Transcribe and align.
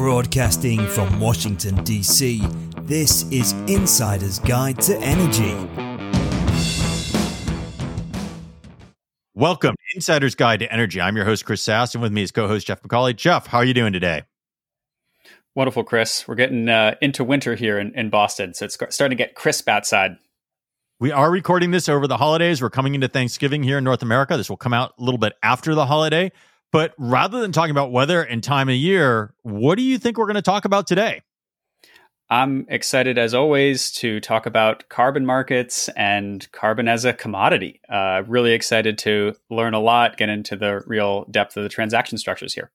Broadcasting 0.00 0.86
from 0.86 1.20
Washington, 1.20 1.84
D.C., 1.84 2.42
this 2.84 3.30
is 3.30 3.52
Insider's 3.66 4.38
Guide 4.38 4.80
to 4.80 4.96
Energy. 4.96 5.54
Welcome 9.34 9.74
to 9.74 9.94
Insider's 9.94 10.34
Guide 10.34 10.60
to 10.60 10.72
Energy. 10.72 11.02
I'm 11.02 11.16
your 11.16 11.26
host, 11.26 11.44
Chris 11.44 11.62
Sass, 11.62 11.94
and 11.94 12.00
with 12.00 12.12
me 12.12 12.22
is 12.22 12.32
co 12.32 12.48
host 12.48 12.66
Jeff 12.66 12.80
McAulay. 12.80 13.14
Jeff, 13.14 13.48
how 13.48 13.58
are 13.58 13.64
you 13.66 13.74
doing 13.74 13.92
today? 13.92 14.22
Wonderful, 15.54 15.84
Chris. 15.84 16.26
We're 16.26 16.34
getting 16.34 16.70
uh, 16.70 16.94
into 17.02 17.22
winter 17.22 17.54
here 17.54 17.78
in, 17.78 17.94
in 17.94 18.08
Boston, 18.08 18.54
so 18.54 18.64
it's 18.64 18.78
starting 18.88 19.18
to 19.18 19.22
get 19.22 19.34
crisp 19.34 19.68
outside. 19.68 20.12
We 20.98 21.12
are 21.12 21.30
recording 21.30 21.72
this 21.72 21.90
over 21.90 22.06
the 22.06 22.16
holidays. 22.16 22.62
We're 22.62 22.70
coming 22.70 22.94
into 22.94 23.08
Thanksgiving 23.08 23.62
here 23.62 23.76
in 23.76 23.84
North 23.84 24.00
America. 24.00 24.38
This 24.38 24.48
will 24.48 24.56
come 24.56 24.72
out 24.72 24.94
a 24.98 25.02
little 25.02 25.18
bit 25.18 25.34
after 25.42 25.74
the 25.74 25.84
holiday. 25.84 26.32
But 26.72 26.94
rather 26.98 27.40
than 27.40 27.52
talking 27.52 27.72
about 27.72 27.90
weather 27.92 28.22
and 28.22 28.42
time 28.42 28.68
of 28.68 28.74
year, 28.74 29.34
what 29.42 29.76
do 29.76 29.82
you 29.82 29.98
think 29.98 30.18
we're 30.18 30.26
going 30.26 30.34
to 30.36 30.42
talk 30.42 30.64
about 30.64 30.86
today? 30.86 31.22
I'm 32.32 32.64
excited, 32.68 33.18
as 33.18 33.34
always, 33.34 33.90
to 33.92 34.20
talk 34.20 34.46
about 34.46 34.88
carbon 34.88 35.26
markets 35.26 35.88
and 35.96 36.46
carbon 36.52 36.86
as 36.86 37.04
a 37.04 37.12
commodity. 37.12 37.80
Uh, 37.88 38.22
really 38.26 38.52
excited 38.52 38.98
to 38.98 39.34
learn 39.50 39.74
a 39.74 39.80
lot, 39.80 40.16
get 40.16 40.28
into 40.28 40.54
the 40.54 40.82
real 40.86 41.24
depth 41.28 41.56
of 41.56 41.64
the 41.64 41.68
transaction 41.68 42.18
structures 42.18 42.54
here. 42.54 42.70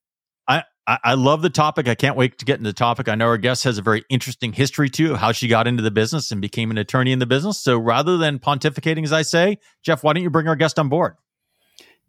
I, 0.87 0.99
I 1.03 1.13
love 1.15 1.41
the 1.41 1.49
topic. 1.49 1.87
I 1.87 1.95
can't 1.95 2.15
wait 2.15 2.37
to 2.37 2.45
get 2.45 2.59
into 2.59 2.69
the 2.69 2.73
topic. 2.73 3.09
I 3.09 3.15
know 3.15 3.25
our 3.25 3.37
guest 3.37 3.63
has 3.63 3.79
a 3.79 3.81
very 3.81 4.03
interesting 4.09 4.53
history 4.53 4.89
too, 4.89 5.13
of 5.13 5.17
how 5.17 5.31
she 5.31 5.47
got 5.47 5.65
into 5.65 5.81
the 5.81 5.89
business 5.89 6.31
and 6.31 6.39
became 6.39 6.69
an 6.69 6.77
attorney 6.77 7.11
in 7.11 7.17
the 7.17 7.25
business. 7.25 7.59
So 7.59 7.77
rather 7.77 8.17
than 8.17 8.37
pontificating, 8.37 9.03
as 9.03 9.11
I 9.11 9.23
say, 9.23 9.57
Jeff, 9.83 10.03
why 10.03 10.13
don't 10.13 10.21
you 10.21 10.29
bring 10.29 10.47
our 10.47 10.55
guest 10.55 10.77
on 10.77 10.87
board? 10.87 11.15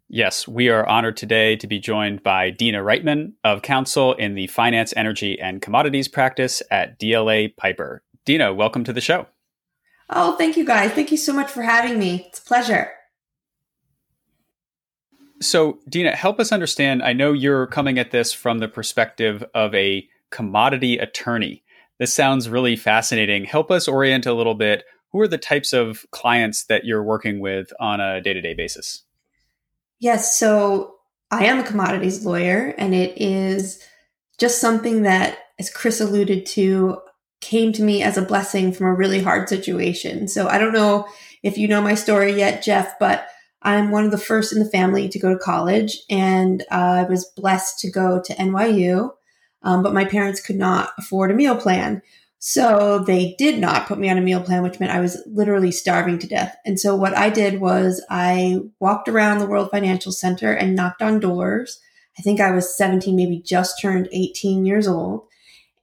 Yes, 0.09 0.47
we 0.47 0.69
are 0.69 0.87
honored 0.87 1.17
today 1.17 1.57
to 1.57 1.67
be 1.67 1.79
joined 1.79 2.23
by 2.23 2.49
Deanna 2.49 2.81
Reitman 2.81 3.33
of 3.43 3.61
counsel 3.61 4.13
in 4.13 4.35
the 4.35 4.47
finance, 4.47 4.93
energy, 4.95 5.37
and 5.37 5.61
commodities 5.61 6.07
practice 6.07 6.63
at 6.71 6.97
DLA 6.97 7.57
Piper. 7.57 8.03
Deanna, 8.25 8.55
welcome 8.55 8.85
to 8.85 8.93
the 8.93 9.01
show. 9.01 9.27
Oh, 10.09 10.37
thank 10.37 10.55
you 10.55 10.63
guys. 10.63 10.91
Thank 10.91 11.11
you 11.11 11.17
so 11.17 11.33
much 11.33 11.51
for 11.51 11.61
having 11.61 11.99
me. 11.99 12.27
It's 12.29 12.39
a 12.39 12.43
pleasure. 12.43 12.91
So, 15.41 15.79
Deanna, 15.91 16.13
help 16.13 16.39
us 16.39 16.53
understand. 16.53 17.03
I 17.03 17.11
know 17.11 17.33
you're 17.33 17.67
coming 17.67 17.99
at 17.99 18.11
this 18.11 18.31
from 18.31 18.59
the 18.59 18.69
perspective 18.69 19.43
of 19.53 19.75
a 19.75 20.07
commodity 20.31 20.97
attorney. 20.99 21.65
This 21.99 22.13
sounds 22.13 22.47
really 22.47 22.77
fascinating. 22.77 23.43
Help 23.43 23.69
us 23.71 23.89
orient 23.89 24.25
a 24.25 24.33
little 24.33 24.55
bit. 24.55 24.85
Who 25.11 25.19
are 25.19 25.27
the 25.27 25.37
types 25.37 25.73
of 25.73 26.05
clients 26.11 26.63
that 26.67 26.85
you're 26.85 27.03
working 27.03 27.41
with 27.41 27.73
on 27.77 27.99
a 27.99 28.21
day 28.21 28.31
to 28.31 28.39
day 28.39 28.53
basis? 28.53 29.03
Yes. 29.99 30.37
So 30.37 30.95
I 31.31 31.45
am 31.45 31.59
a 31.59 31.63
commodities 31.63 32.25
lawyer, 32.25 32.73
and 32.77 32.93
it 32.93 33.19
is 33.19 33.83
just 34.39 34.61
something 34.61 35.03
that, 35.03 35.39
as 35.59 35.69
Chris 35.69 35.99
alluded 35.99 36.45
to, 36.47 36.99
came 37.41 37.71
to 37.73 37.83
me 37.83 38.01
as 38.01 38.17
a 38.17 38.21
blessing 38.21 38.71
from 38.71 38.87
a 38.87 38.93
really 38.93 39.21
hard 39.21 39.49
situation. 39.49 40.27
So 40.27 40.47
I 40.47 40.57
don't 40.57 40.73
know 40.73 41.07
if 41.43 41.57
you 41.57 41.67
know 41.67 41.81
my 41.81 41.95
story 41.95 42.33
yet, 42.33 42.63
Jeff, 42.63 42.97
but 42.99 43.27
I'm 43.61 43.91
one 43.91 44.05
of 44.05 44.11
the 44.11 44.17
first 44.17 44.53
in 44.53 44.59
the 44.59 44.69
family 44.69 45.09
to 45.09 45.19
go 45.19 45.33
to 45.33 45.39
college, 45.39 45.99
and 46.09 46.61
uh, 46.71 46.75
I 46.75 47.03
was 47.03 47.25
blessed 47.35 47.79
to 47.79 47.91
go 47.91 48.21
to 48.23 48.35
NYU. 48.35 49.11
Um, 49.63 49.83
but 49.83 49.93
my 49.93 50.05
parents 50.05 50.39
could 50.39 50.55
not 50.55 50.91
afford 50.97 51.31
a 51.31 51.33
meal 51.33 51.57
plan. 51.57 52.01
So 52.39 53.03
they 53.05 53.35
did 53.37 53.59
not 53.59 53.87
put 53.87 53.97
me 53.97 54.09
on 54.09 54.17
a 54.17 54.21
meal 54.21 54.41
plan, 54.41 54.61
which 54.61 54.79
meant 54.79 54.91
I 54.91 54.99
was 54.99 55.21
literally 55.25 55.71
starving 55.71 56.19
to 56.19 56.27
death. 56.27 56.55
And 56.65 56.79
so 56.79 56.95
what 56.95 57.17
I 57.17 57.29
did 57.29 57.59
was 57.59 58.03
I 58.09 58.59
walked 58.79 59.07
around 59.07 59.39
the 59.39 59.47
World 59.47 59.69
Financial 59.71 60.11
Center 60.11 60.51
and 60.53 60.75
knocked 60.75 61.01
on 61.01 61.19
doors. 61.19 61.79
I 62.17 62.21
think 62.21 62.39
I 62.39 62.51
was 62.51 62.77
17, 62.77 63.15
maybe 63.15 63.39
just 63.39 63.81
turned 63.81 64.07
18 64.11 64.65
years 64.65 64.87
old, 64.87 65.27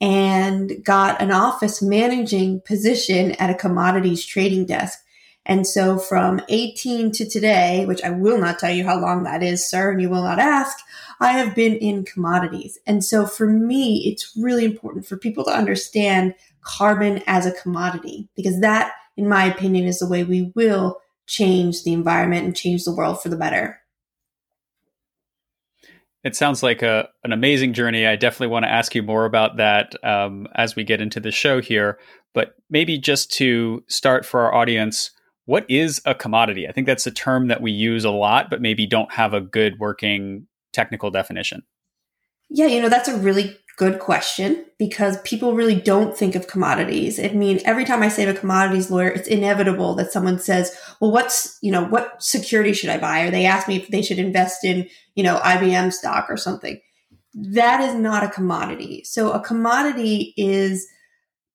and 0.01 0.85
got 0.85 1.21
an 1.21 1.33
office 1.33 1.83
managing 1.83 2.61
position 2.61 3.33
at 3.33 3.51
a 3.51 3.55
commodities 3.55 4.25
trading 4.25 4.67
desk. 4.67 4.99
And 5.47 5.67
so 5.67 5.99
from 5.99 6.41
18 6.49 7.13
to 7.13 7.29
today, 7.29 7.85
which 7.87 8.03
I 8.03 8.11
will 8.11 8.39
not 8.39 8.59
tell 8.59 8.71
you 8.71 8.85
how 8.85 8.99
long 8.99 9.25
that 9.25 9.43
is, 9.43 9.69
sir, 9.69 9.91
and 9.91 10.01
you 10.01 10.09
will 10.09 10.23
not 10.23 10.39
ask, 10.39 10.79
I 11.21 11.33
have 11.33 11.55
been 11.55 11.77
in 11.77 12.05
commodities. 12.05 12.79
And 12.87 13.05
so 13.05 13.27
for 13.27 13.47
me, 13.47 14.05
it's 14.07 14.33
really 14.37 14.65
important 14.65 15.07
for 15.07 15.17
people 15.17 15.45
to 15.45 15.51
understand 15.51 16.35
carbon 16.63 17.23
as 17.27 17.45
a 17.47 17.53
commodity 17.53 18.29
because 18.35 18.61
that, 18.61 18.93
in 19.17 19.29
my 19.29 19.45
opinion, 19.45 19.87
is 19.87 19.99
the 19.99 20.09
way 20.09 20.25
we 20.25 20.53
will 20.55 21.01
change 21.27 21.83
the 21.83 21.93
environment 21.93 22.45
and 22.45 22.57
change 22.57 22.85
the 22.85 22.95
world 22.95 23.23
for 23.23 23.29
the 23.29 23.37
better. 23.37 23.79
It 26.23 26.35
sounds 26.35 26.63
like 26.63 26.81
a, 26.81 27.09
an 27.23 27.33
amazing 27.33 27.75
journey. 27.75 28.07
I 28.07 28.17
definitely 28.17 28.49
want 28.49 28.65
to 28.65 28.73
ask 28.73 28.95
you 28.95 29.03
more 29.03 29.27
about 29.27 29.59
that 29.59 29.95
um, 30.03 30.49
as 30.55 30.75
we 30.75 30.83
get 30.83 31.03
into 31.03 31.21
the 31.21 31.31
show 31.31 31.61
here. 31.61 31.99
But 32.33 32.55
maybe 32.71 32.97
just 32.97 33.31
to 33.35 33.85
start 33.89 34.25
for 34.25 34.41
our 34.41 34.55
audience, 34.55 35.11
what 35.47 35.67
is 35.69 36.01
a 36.05 36.15
commodity? 36.15 36.67
I 36.69 36.73
think 36.73 36.87
that's 36.87 37.07
a 37.07 37.11
term 37.11 37.49
that 37.49 37.61
we 37.61 37.73
use 37.73 38.05
a 38.05 38.11
lot, 38.11 38.51
but 38.51 38.63
maybe 38.63 38.87
don't 38.87 39.13
have 39.13 39.35
a 39.35 39.41
good 39.41 39.79
working 39.79 40.47
technical 40.73 41.11
definition. 41.11 41.63
Yeah, 42.51 42.67
you 42.67 42.81
know, 42.81 42.89
that's 42.89 43.09
a 43.09 43.19
really 43.19 43.57
good 43.77 43.99
question 43.99 44.65
because 44.79 45.21
people 45.23 45.55
really 45.55 45.75
don't 45.75 46.17
think 46.17 46.35
of 46.35 46.47
commodities. 46.47 47.19
I 47.19 47.29
mean, 47.29 47.61
every 47.65 47.85
time 47.85 48.03
I 48.03 48.09
say 48.09 48.25
a 48.25 48.35
commodities 48.35 48.91
lawyer, 48.91 49.09
it's 49.09 49.29
inevitable 49.29 49.95
that 49.97 50.13
someone 50.13 50.39
says, 50.39 50.77
well, 51.01 51.11
what's, 51.11 51.59
you 51.61 51.73
know, 51.73 51.85
what 51.85 52.23
security 52.23 52.73
should 52.73 52.91
I 52.91 52.99
buy? 52.99 53.23
Or 53.23 53.31
they 53.31 53.47
ask 53.47 53.67
me 53.67 53.77
if 53.77 53.89
they 53.89 54.03
should 54.03 54.19
invest 54.19 54.65
in, 54.65 54.89
you 55.15 55.25
know, 55.25 55.39
IBM 55.39 55.93
stock 55.93 56.27
or 56.29 56.37
something. 56.37 56.81
That 57.35 57.81
is 57.81 57.95
not 57.95 58.23
a 58.23 58.29
commodity. 58.29 59.03
So 59.05 59.33
a 59.33 59.41
commodity 59.41 60.35
is 60.37 60.87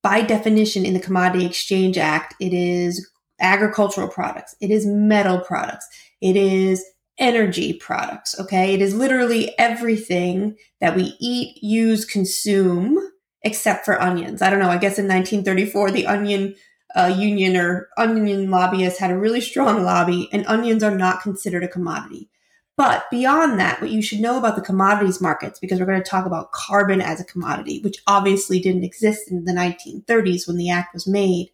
by 0.01 0.21
definition 0.21 0.85
in 0.85 0.93
the 0.93 0.99
Commodity 0.99 1.45
Exchange 1.45 1.97
Act, 1.97 2.35
it 2.39 2.53
is 2.53 3.09
agricultural 3.39 4.07
products, 4.07 4.55
it 4.61 4.71
is 4.71 4.85
metal 4.85 5.39
products, 5.39 5.87
it 6.21 6.35
is 6.35 6.83
energy 7.19 7.73
products. 7.73 8.39
Okay. 8.39 8.73
It 8.73 8.81
is 8.81 8.95
literally 8.95 9.53
everything 9.59 10.55
that 10.79 10.95
we 10.95 11.15
eat, 11.19 11.61
use, 11.61 12.05
consume, 12.05 12.97
except 13.43 13.85
for 13.85 14.01
onions. 14.01 14.41
I 14.41 14.49
don't 14.49 14.59
know. 14.59 14.69
I 14.69 14.77
guess 14.77 14.97
in 14.97 15.07
1934, 15.07 15.91
the 15.91 16.07
onion 16.07 16.55
uh, 16.95 17.13
union 17.15 17.55
or 17.55 17.89
onion 17.97 18.49
lobbyists 18.49 18.99
had 18.99 19.11
a 19.11 19.17
really 19.17 19.41
strong 19.41 19.83
lobby, 19.83 20.27
and 20.33 20.45
onions 20.47 20.81
are 20.81 20.95
not 20.95 21.21
considered 21.21 21.63
a 21.63 21.67
commodity. 21.67 22.29
But 22.77 23.03
beyond 23.11 23.59
that, 23.59 23.81
what 23.81 23.91
you 23.91 24.01
should 24.01 24.21
know 24.21 24.37
about 24.37 24.55
the 24.55 24.61
commodities 24.61 25.21
markets, 25.21 25.59
because 25.59 25.79
we're 25.79 25.85
going 25.85 26.01
to 26.01 26.09
talk 26.09 26.25
about 26.25 26.51
carbon 26.53 27.01
as 27.01 27.19
a 27.19 27.25
commodity, 27.25 27.81
which 27.83 28.01
obviously 28.07 28.59
didn't 28.59 28.85
exist 28.85 29.29
in 29.29 29.43
the 29.43 29.51
1930s 29.51 30.47
when 30.47 30.57
the 30.57 30.69
act 30.69 30.93
was 30.93 31.05
made, 31.05 31.49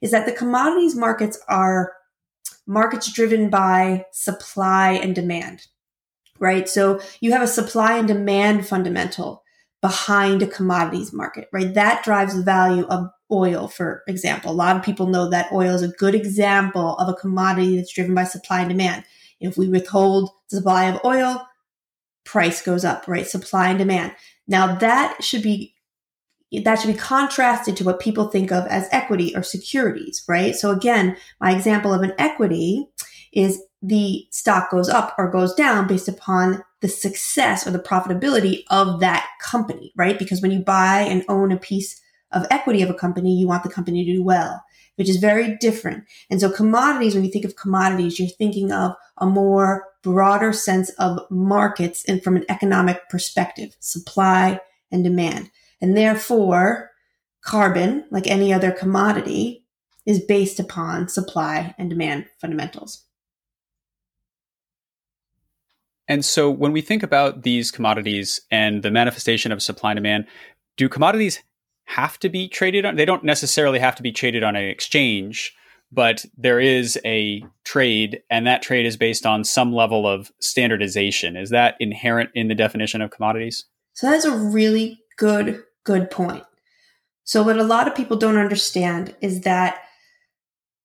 is 0.00 0.10
that 0.10 0.26
the 0.26 0.32
commodities 0.32 0.96
markets 0.96 1.38
are 1.48 1.92
markets 2.66 3.12
driven 3.12 3.48
by 3.48 4.04
supply 4.12 4.92
and 4.92 5.14
demand, 5.14 5.66
right? 6.38 6.68
So 6.68 7.00
you 7.20 7.32
have 7.32 7.42
a 7.42 7.46
supply 7.46 7.98
and 7.98 8.08
demand 8.08 8.66
fundamental 8.66 9.42
behind 9.80 10.42
a 10.42 10.46
commodities 10.46 11.12
market, 11.12 11.48
right? 11.52 11.72
That 11.74 12.02
drives 12.02 12.36
the 12.36 12.42
value 12.42 12.86
of 12.86 13.08
oil, 13.30 13.68
for 13.68 14.02
example. 14.08 14.50
A 14.50 14.52
lot 14.52 14.76
of 14.76 14.82
people 14.82 15.06
know 15.06 15.30
that 15.30 15.52
oil 15.52 15.74
is 15.74 15.82
a 15.82 15.88
good 15.88 16.14
example 16.14 16.96
of 16.96 17.08
a 17.08 17.14
commodity 17.14 17.76
that's 17.76 17.92
driven 17.92 18.14
by 18.14 18.24
supply 18.24 18.60
and 18.60 18.68
demand. 18.68 19.04
If 19.40 19.56
we 19.56 19.68
withhold 19.68 20.30
supply 20.48 20.84
of 20.86 21.00
oil, 21.04 21.46
price 22.24 22.62
goes 22.62 22.84
up, 22.84 23.06
right? 23.06 23.26
Supply 23.26 23.68
and 23.68 23.78
demand. 23.78 24.12
Now 24.48 24.74
that 24.76 25.22
should 25.22 25.42
be 25.42 25.75
that 26.64 26.76
should 26.76 26.92
be 26.92 26.98
contrasted 26.98 27.76
to 27.76 27.84
what 27.84 28.00
people 28.00 28.28
think 28.28 28.52
of 28.52 28.66
as 28.66 28.88
equity 28.92 29.34
or 29.34 29.42
securities, 29.42 30.22
right? 30.28 30.54
So 30.54 30.70
again, 30.70 31.16
my 31.40 31.52
example 31.52 31.92
of 31.92 32.02
an 32.02 32.14
equity 32.18 32.88
is 33.32 33.62
the 33.82 34.26
stock 34.30 34.70
goes 34.70 34.88
up 34.88 35.14
or 35.18 35.30
goes 35.30 35.54
down 35.54 35.86
based 35.86 36.08
upon 36.08 36.64
the 36.80 36.88
success 36.88 37.66
or 37.66 37.70
the 37.70 37.78
profitability 37.78 38.62
of 38.70 39.00
that 39.00 39.26
company, 39.42 39.92
right? 39.96 40.18
Because 40.18 40.40
when 40.40 40.50
you 40.50 40.60
buy 40.60 41.00
and 41.00 41.24
own 41.28 41.52
a 41.52 41.56
piece 41.56 42.00
of 42.32 42.46
equity 42.50 42.82
of 42.82 42.90
a 42.90 42.94
company, 42.94 43.36
you 43.36 43.46
want 43.46 43.62
the 43.62 43.68
company 43.68 44.04
to 44.04 44.12
do 44.12 44.22
well, 44.22 44.62
which 44.96 45.08
is 45.08 45.16
very 45.16 45.56
different. 45.58 46.04
And 46.30 46.40
so 46.40 46.50
commodities, 46.50 47.14
when 47.14 47.24
you 47.24 47.30
think 47.30 47.44
of 47.44 47.56
commodities, 47.56 48.18
you're 48.18 48.28
thinking 48.28 48.72
of 48.72 48.94
a 49.18 49.26
more 49.26 49.84
broader 50.02 50.52
sense 50.52 50.90
of 50.98 51.18
markets 51.30 52.04
and 52.06 52.22
from 52.22 52.36
an 52.36 52.44
economic 52.48 53.08
perspective, 53.08 53.76
supply 53.80 54.60
and 54.92 55.02
demand. 55.02 55.50
And 55.80 55.96
therefore, 55.96 56.90
carbon, 57.42 58.04
like 58.10 58.26
any 58.26 58.52
other 58.52 58.72
commodity, 58.72 59.64
is 60.04 60.20
based 60.20 60.60
upon 60.60 61.08
supply 61.08 61.74
and 61.78 61.90
demand 61.90 62.26
fundamentals. 62.40 63.04
And 66.08 66.24
so 66.24 66.50
when 66.50 66.72
we 66.72 66.80
think 66.80 67.02
about 67.02 67.42
these 67.42 67.70
commodities 67.72 68.40
and 68.50 68.82
the 68.82 68.92
manifestation 68.92 69.50
of 69.50 69.62
supply 69.62 69.90
and 69.90 69.98
demand, 69.98 70.26
do 70.76 70.88
commodities 70.88 71.42
have 71.84 72.18
to 72.20 72.28
be 72.28 72.48
traded 72.48 72.84
on? 72.84 72.96
They 72.96 73.04
don't 73.04 73.24
necessarily 73.24 73.80
have 73.80 73.96
to 73.96 74.02
be 74.02 74.12
traded 74.12 74.44
on 74.44 74.54
an 74.54 74.64
exchange, 74.64 75.52
but 75.90 76.24
there 76.36 76.60
is 76.60 76.98
a 77.04 77.44
trade, 77.64 78.22
and 78.30 78.46
that 78.46 78.62
trade 78.62 78.86
is 78.86 78.96
based 78.96 79.26
on 79.26 79.42
some 79.42 79.72
level 79.72 80.06
of 80.06 80.30
standardization. 80.40 81.36
Is 81.36 81.50
that 81.50 81.74
inherent 81.80 82.30
in 82.34 82.48
the 82.48 82.54
definition 82.54 83.02
of 83.02 83.10
commodities? 83.10 83.64
So 83.92 84.08
that's 84.08 84.24
a 84.24 84.36
really 84.36 85.00
good 85.16 85.62
good 85.86 86.10
point. 86.10 86.44
So, 87.24 87.42
what 87.42 87.58
a 87.58 87.64
lot 87.64 87.88
of 87.88 87.94
people 87.94 88.16
don't 88.16 88.36
understand 88.36 89.14
is 89.20 89.40
that 89.42 89.82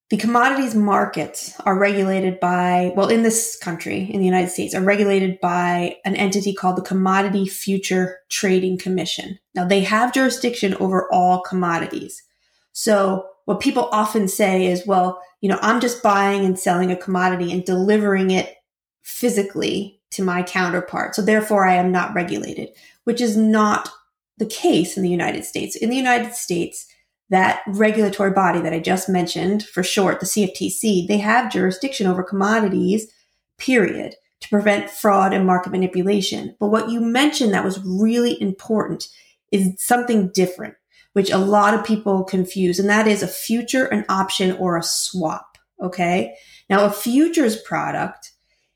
the 0.10 0.18
commodities 0.18 0.76
markets 0.76 1.60
are 1.62 1.78
regulated 1.78 2.40
by, 2.40 2.92
well, 2.96 3.08
in 3.08 3.24
this 3.24 3.58
country, 3.58 4.10
in 4.12 4.20
the 4.20 4.26
United 4.26 4.50
States, 4.50 4.74
are 4.74 4.82
regulated 4.82 5.40
by 5.40 5.98
an 6.04 6.16
entity 6.16 6.54
called 6.54 6.78
the 6.78 6.82
Commodity 6.82 7.46
Future 7.46 8.20
Trading 8.30 8.78
Commission. 8.78 9.40
Now, 9.54 9.66
they 9.66 9.82
have 9.82 10.14
jurisdiction 10.14 10.76
over 10.76 11.12
all 11.12 11.42
commodities. 11.42 12.24
So, 12.72 13.28
what 13.46 13.60
people 13.60 13.90
often 13.92 14.28
say 14.28 14.66
is, 14.66 14.86
well, 14.88 15.22
you 15.42 15.50
know, 15.50 15.60
I'm 15.62 15.82
just 15.82 16.04
buying 16.04 16.46
and 16.46 16.58
selling 16.58 16.92
a 16.92 16.96
commodity 16.96 17.52
and 17.52 17.66
delivering 17.66 18.32
it 18.32 18.56
physically 19.02 20.00
to 20.12 20.24
my 20.24 20.44
counterpart. 20.44 21.16
So 21.16 21.22
therefore 21.22 21.66
I 21.66 21.76
am 21.76 21.92
not 21.92 22.14
regulated, 22.14 22.70
which 23.06 23.22
is 23.22 23.36
not 23.36 23.90
the 24.38 24.46
case 24.46 24.98
in 24.98 25.04
the 25.04 25.10
United 25.10 25.46
States. 25.46 25.76
In 25.76 25.90
the 25.90 25.96
United 25.96 26.34
States, 26.34 26.88
that 27.30 27.62
regulatory 27.68 28.32
body 28.32 28.60
that 28.60 28.74
I 28.74 28.80
just 28.80 29.08
mentioned, 29.08 29.64
for 29.64 29.84
short, 29.84 30.20
the 30.20 30.26
CFTC, 30.26 31.08
they 31.08 31.18
have 31.18 31.52
jurisdiction 31.52 32.06
over 32.06 32.24
commodities, 32.24 33.10
period, 33.58 34.16
to 34.42 34.50
prevent 34.50 34.90
fraud 34.90 35.34
and 35.34 35.46
market 35.46 35.72
manipulation. 35.72 36.56
But 36.60 36.68
what 36.68 36.90
you 36.90 37.00
mentioned 37.00 37.54
that 37.54 37.64
was 37.64 37.84
really 37.86 38.42
important 38.42 39.08
is 39.52 39.74
something 39.78 40.32
different, 40.34 40.74
which 41.14 41.30
a 41.30 41.38
lot 41.38 41.74
of 41.74 41.86
people 41.86 42.24
confuse, 42.24 42.80
and 42.80 42.90
that 42.90 43.08
is 43.08 43.24
a 43.24 43.28
future, 43.28 43.86
an 43.86 44.04
option, 44.10 44.54
or 44.58 44.78
a 44.78 44.84
swap. 44.84 45.58
Okay. 45.82 46.36
Now, 46.70 46.86
a 46.86 46.92
futures 46.92 47.62
product 47.62 48.32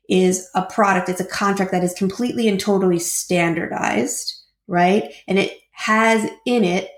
is 0.08 0.48
a 0.54 0.64
product, 0.64 1.08
it's 1.08 1.20
a 1.20 1.26
contract 1.26 1.72
that 1.72 1.84
is 1.84 1.94
completely 1.94 2.48
and 2.48 2.60
totally 2.60 2.98
standardized, 2.98 4.35
right? 4.66 5.12
And 5.26 5.38
it 5.38 5.58
has 5.72 6.28
in 6.44 6.64
it 6.64 6.90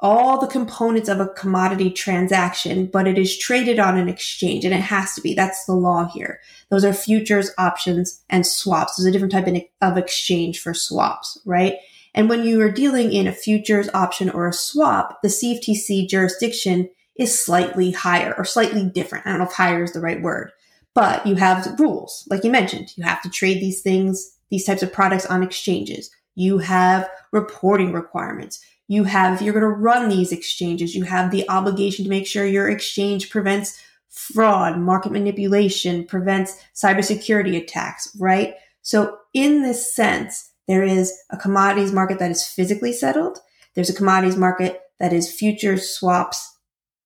all 0.00 0.38
the 0.38 0.46
components 0.46 1.08
of 1.08 1.18
a 1.18 1.28
commodity 1.28 1.90
transaction, 1.90 2.86
but 2.86 3.06
it 3.08 3.16
is 3.16 3.38
traded 3.38 3.78
on 3.78 3.96
an 3.96 4.08
exchange 4.08 4.64
and 4.64 4.74
it 4.74 4.80
has 4.80 5.14
to 5.14 5.22
be. 5.22 5.32
That's 5.32 5.64
the 5.64 5.72
law 5.72 6.04
here. 6.12 6.40
Those 6.68 6.84
are 6.84 6.92
futures, 6.92 7.50
options, 7.56 8.22
and 8.28 8.46
swaps. 8.46 8.96
There's 8.96 9.06
a 9.06 9.12
different 9.12 9.32
type 9.32 9.46
of 9.80 9.96
exchange 9.96 10.60
for 10.60 10.74
swaps, 10.74 11.38
right? 11.46 11.76
And 12.14 12.28
when 12.28 12.44
you 12.44 12.60
are 12.60 12.70
dealing 12.70 13.12
in 13.12 13.26
a 13.26 13.32
futures, 13.32 13.88
option, 13.94 14.28
or 14.28 14.46
a 14.46 14.52
swap, 14.52 15.22
the 15.22 15.28
CFTC 15.28 16.08
jurisdiction 16.08 16.90
is 17.16 17.38
slightly 17.38 17.90
higher 17.92 18.34
or 18.36 18.44
slightly 18.44 18.84
different. 18.84 19.26
I 19.26 19.30
don't 19.30 19.38
know 19.38 19.46
if 19.46 19.52
higher 19.52 19.82
is 19.82 19.92
the 19.92 20.00
right 20.00 20.20
word. 20.20 20.50
But 20.94 21.26
you 21.26 21.34
have 21.36 21.78
rules, 21.80 22.26
like 22.30 22.44
you 22.44 22.50
mentioned. 22.50 22.92
You 22.96 23.04
have 23.04 23.22
to 23.22 23.30
trade 23.30 23.60
these 23.60 23.82
things, 23.82 24.36
these 24.50 24.64
types 24.64 24.82
of 24.82 24.92
products 24.92 25.26
on 25.26 25.42
exchanges. 25.42 26.10
You 26.34 26.58
have 26.58 27.08
reporting 27.32 27.92
requirements. 27.92 28.64
You 28.86 29.04
have, 29.04 29.40
you're 29.40 29.54
going 29.54 29.62
to 29.62 29.68
run 29.68 30.08
these 30.08 30.32
exchanges, 30.32 30.94
you 30.94 31.04
have 31.04 31.30
the 31.30 31.48
obligation 31.48 32.04
to 32.04 32.10
make 32.10 32.26
sure 32.26 32.46
your 32.46 32.68
exchange 32.68 33.30
prevents 33.30 33.80
fraud, 34.10 34.78
market 34.78 35.10
manipulation, 35.10 36.04
prevents 36.04 36.62
cybersecurity 36.74 37.56
attacks, 37.56 38.14
right? 38.20 38.54
So 38.82 39.18
in 39.32 39.62
this 39.62 39.94
sense, 39.94 40.52
there 40.68 40.84
is 40.84 41.12
a 41.30 41.36
commodities 41.36 41.92
market 41.92 42.18
that 42.18 42.30
is 42.30 42.46
physically 42.46 42.92
settled. 42.92 43.38
There's 43.74 43.90
a 43.90 43.94
commodities 43.94 44.36
market 44.36 44.80
that 45.00 45.12
is 45.12 45.32
futures, 45.32 45.88
swaps, 45.88 46.58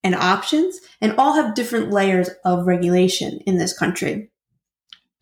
and 0.04 0.14
options, 0.14 0.80
and 1.00 1.14
all 1.16 1.34
have 1.34 1.54
different 1.54 1.90
layers 1.90 2.30
of 2.44 2.66
regulation 2.66 3.40
in 3.46 3.58
this 3.58 3.76
country. 3.76 4.30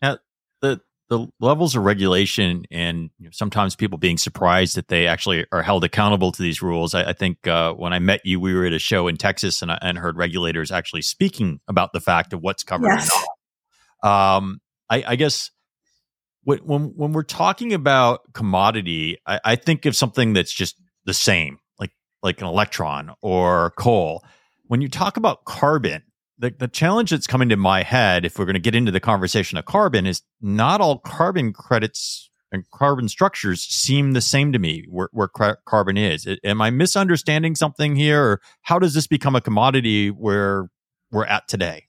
Now, 0.01 0.19
the 0.61 0.81
the 1.09 1.27
levels 1.39 1.75
of 1.75 1.83
regulation 1.83 2.65
and 2.69 3.09
you 3.17 3.25
know, 3.25 3.31
sometimes 3.31 3.75
people 3.75 3.97
being 3.97 4.17
surprised 4.17 4.75
that 4.75 4.89
they 4.89 5.07
actually 5.07 5.45
are 5.51 5.61
held 5.61 5.83
accountable 5.83 6.31
to 6.31 6.41
these 6.41 6.61
rules. 6.61 6.93
I, 6.93 7.09
I 7.09 7.13
think 7.13 7.47
uh, 7.47 7.73
when 7.73 7.93
I 7.93 7.99
met 7.99 8.25
you, 8.25 8.39
we 8.39 8.53
were 8.53 8.65
at 8.65 8.73
a 8.73 8.79
show 8.79 9.07
in 9.07 9.17
Texas 9.17 9.61
and, 9.61 9.71
I, 9.71 9.79
and 9.81 9.97
heard 9.97 10.17
regulators 10.17 10.71
actually 10.71 11.03
speaking 11.03 11.59
about 11.67 11.93
the 11.93 12.01
fact 12.01 12.33
of 12.33 12.41
what's 12.41 12.63
covered. 12.63 12.87
Yes. 12.87 13.09
Um, 14.03 14.59
I, 14.89 15.03
I, 15.07 15.15
guess 15.15 15.51
when, 16.43 16.59
when, 16.59 16.81
when 16.95 17.11
we're 17.13 17.23
talking 17.23 17.73
about 17.73 18.33
commodity, 18.33 19.17
I, 19.25 19.39
I 19.43 19.55
think 19.55 19.85
of 19.85 19.95
something 19.95 20.33
that's 20.33 20.53
just 20.53 20.75
the 21.05 21.13
same, 21.13 21.59
like 21.79 21.91
like 22.21 22.41
an 22.41 22.47
electron 22.47 23.13
or 23.21 23.71
coal 23.77 24.23
when 24.67 24.81
you 24.81 24.89
talk 24.89 25.17
about 25.17 25.45
carbon, 25.45 26.03
the, 26.39 26.53
the 26.57 26.67
challenge 26.67 27.11
that's 27.11 27.27
coming 27.27 27.49
to 27.49 27.57
my 27.57 27.83
head, 27.83 28.25
if 28.25 28.37
we're 28.37 28.45
going 28.45 28.53
to 28.53 28.59
get 28.59 28.75
into 28.75 28.91
the 28.91 28.99
conversation 28.99 29.57
of 29.57 29.65
carbon, 29.65 30.05
is 30.05 30.21
not 30.41 30.81
all 30.81 30.99
carbon 30.99 31.53
credits 31.53 32.29
and 32.51 32.63
carbon 32.71 33.09
structures 33.09 33.61
seem 33.61 34.13
the 34.13 34.21
same 34.21 34.53
to 34.53 34.59
me 34.59 34.85
where, 34.89 35.09
where 35.11 35.27
carbon 35.65 35.97
is. 35.97 36.27
Am 36.43 36.61
I 36.61 36.69
misunderstanding 36.69 37.55
something 37.55 37.95
here? 37.95 38.23
Or 38.23 38.41
how 38.61 38.79
does 38.79 38.93
this 38.93 39.07
become 39.07 39.35
a 39.35 39.41
commodity 39.41 40.09
where 40.09 40.69
we're 41.11 41.25
at 41.25 41.47
today? 41.47 41.87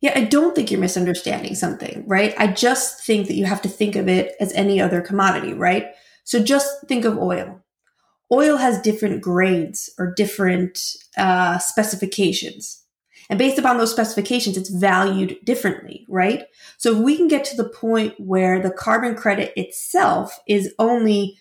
Yeah, 0.00 0.12
I 0.14 0.24
don't 0.24 0.54
think 0.54 0.70
you're 0.70 0.80
misunderstanding 0.80 1.54
something, 1.54 2.04
right? 2.06 2.34
I 2.38 2.48
just 2.48 3.04
think 3.04 3.26
that 3.26 3.34
you 3.34 3.46
have 3.46 3.62
to 3.62 3.68
think 3.68 3.96
of 3.96 4.08
it 4.08 4.34
as 4.38 4.52
any 4.52 4.80
other 4.80 5.00
commodity, 5.00 5.54
right? 5.54 5.86
So 6.24 6.42
just 6.42 6.86
think 6.86 7.04
of 7.04 7.18
oil 7.18 7.62
oil 8.32 8.56
has 8.56 8.80
different 8.80 9.20
grades 9.22 9.90
or 9.98 10.12
different 10.12 10.80
uh, 11.16 11.58
specifications. 11.58 12.82
And 13.28 13.38
based 13.38 13.58
upon 13.58 13.78
those 13.78 13.90
specifications, 13.90 14.56
it's 14.56 14.70
valued 14.70 15.38
differently, 15.44 16.06
right? 16.08 16.44
So 16.78 16.92
if 16.92 16.98
we 16.98 17.16
can 17.16 17.28
get 17.28 17.44
to 17.46 17.56
the 17.56 17.68
point 17.68 18.14
where 18.18 18.60
the 18.60 18.70
carbon 18.70 19.14
credit 19.14 19.52
itself 19.56 20.38
is 20.46 20.72
only 20.78 21.38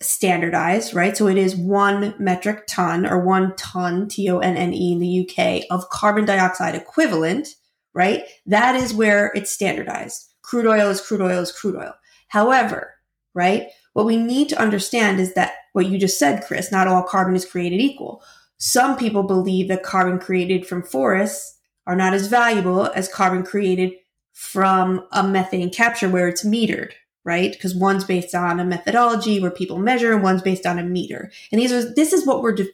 standardized, 0.00 0.94
right? 0.94 1.16
So 1.16 1.28
it 1.28 1.38
is 1.38 1.56
one 1.56 2.14
metric 2.18 2.66
ton 2.66 3.06
or 3.06 3.24
one 3.24 3.54
ton, 3.56 4.08
T 4.08 4.28
O 4.28 4.38
N 4.38 4.56
N 4.56 4.74
E 4.74 4.92
in 4.92 4.98
the 4.98 5.28
UK, 5.28 5.64
of 5.70 5.88
carbon 5.88 6.24
dioxide 6.24 6.74
equivalent, 6.74 7.48
right? 7.94 8.24
That 8.46 8.74
is 8.74 8.92
where 8.92 9.32
it's 9.34 9.50
standardized. 9.50 10.28
Crude 10.42 10.66
oil 10.66 10.90
is 10.90 11.00
crude 11.00 11.22
oil 11.22 11.40
is 11.40 11.52
crude 11.52 11.76
oil. 11.76 11.94
However, 12.28 12.94
right? 13.34 13.68
What 13.92 14.06
we 14.06 14.16
need 14.16 14.48
to 14.50 14.60
understand 14.60 15.20
is 15.20 15.34
that 15.34 15.52
what 15.72 15.86
you 15.86 15.98
just 15.98 16.18
said, 16.18 16.44
Chris, 16.44 16.72
not 16.72 16.86
all 16.86 17.02
carbon 17.02 17.34
is 17.34 17.44
created 17.44 17.80
equal. 17.80 18.22
Some 18.64 18.96
people 18.96 19.24
believe 19.24 19.66
that 19.66 19.82
carbon 19.82 20.20
created 20.20 20.64
from 20.64 20.84
forests 20.84 21.58
are 21.84 21.96
not 21.96 22.14
as 22.14 22.28
valuable 22.28 22.86
as 22.94 23.08
carbon 23.08 23.42
created 23.42 23.94
from 24.34 25.04
a 25.10 25.26
methane 25.26 25.68
capture 25.68 26.08
where 26.08 26.28
it's 26.28 26.44
metered, 26.44 26.92
right? 27.24 27.50
Because 27.50 27.74
one's 27.74 28.04
based 28.04 28.36
on 28.36 28.60
a 28.60 28.64
methodology 28.64 29.40
where 29.40 29.50
people 29.50 29.80
measure 29.80 30.12
and 30.12 30.22
one's 30.22 30.42
based 30.42 30.64
on 30.64 30.78
a 30.78 30.84
meter. 30.84 31.32
And 31.50 31.60
these 31.60 31.72
are, 31.72 31.92
this 31.92 32.12
is 32.12 32.24
what 32.24 32.40
we're 32.40 32.54
de- 32.54 32.70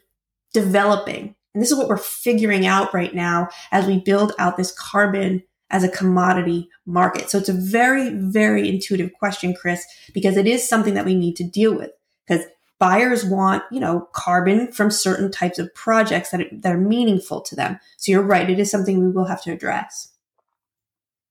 developing. 0.52 1.34
And 1.54 1.62
this 1.62 1.70
is 1.70 1.78
what 1.78 1.88
we're 1.88 1.96
figuring 1.96 2.66
out 2.66 2.92
right 2.92 3.14
now 3.14 3.48
as 3.72 3.86
we 3.86 3.98
build 3.98 4.34
out 4.38 4.58
this 4.58 4.72
carbon 4.72 5.42
as 5.70 5.84
a 5.84 5.88
commodity 5.88 6.68
market. 6.84 7.30
So 7.30 7.38
it's 7.38 7.48
a 7.48 7.54
very, 7.54 8.10
very 8.10 8.68
intuitive 8.68 9.14
question, 9.14 9.54
Chris, 9.54 9.86
because 10.12 10.36
it 10.36 10.46
is 10.46 10.68
something 10.68 10.92
that 10.92 11.06
we 11.06 11.14
need 11.14 11.36
to 11.36 11.44
deal 11.44 11.74
with 11.74 11.92
because 12.26 12.44
buyers 12.78 13.24
want, 13.24 13.62
you 13.70 13.80
know, 13.80 14.08
carbon 14.12 14.70
from 14.72 14.90
certain 14.90 15.30
types 15.30 15.58
of 15.58 15.74
projects 15.74 16.30
that, 16.30 16.40
that 16.52 16.74
are 16.74 16.78
meaningful 16.78 17.40
to 17.42 17.56
them. 17.56 17.78
So 17.96 18.12
you're 18.12 18.22
right. 18.22 18.48
It 18.48 18.58
is 18.58 18.70
something 18.70 19.00
we 19.00 19.10
will 19.10 19.26
have 19.26 19.42
to 19.42 19.52
address. 19.52 20.12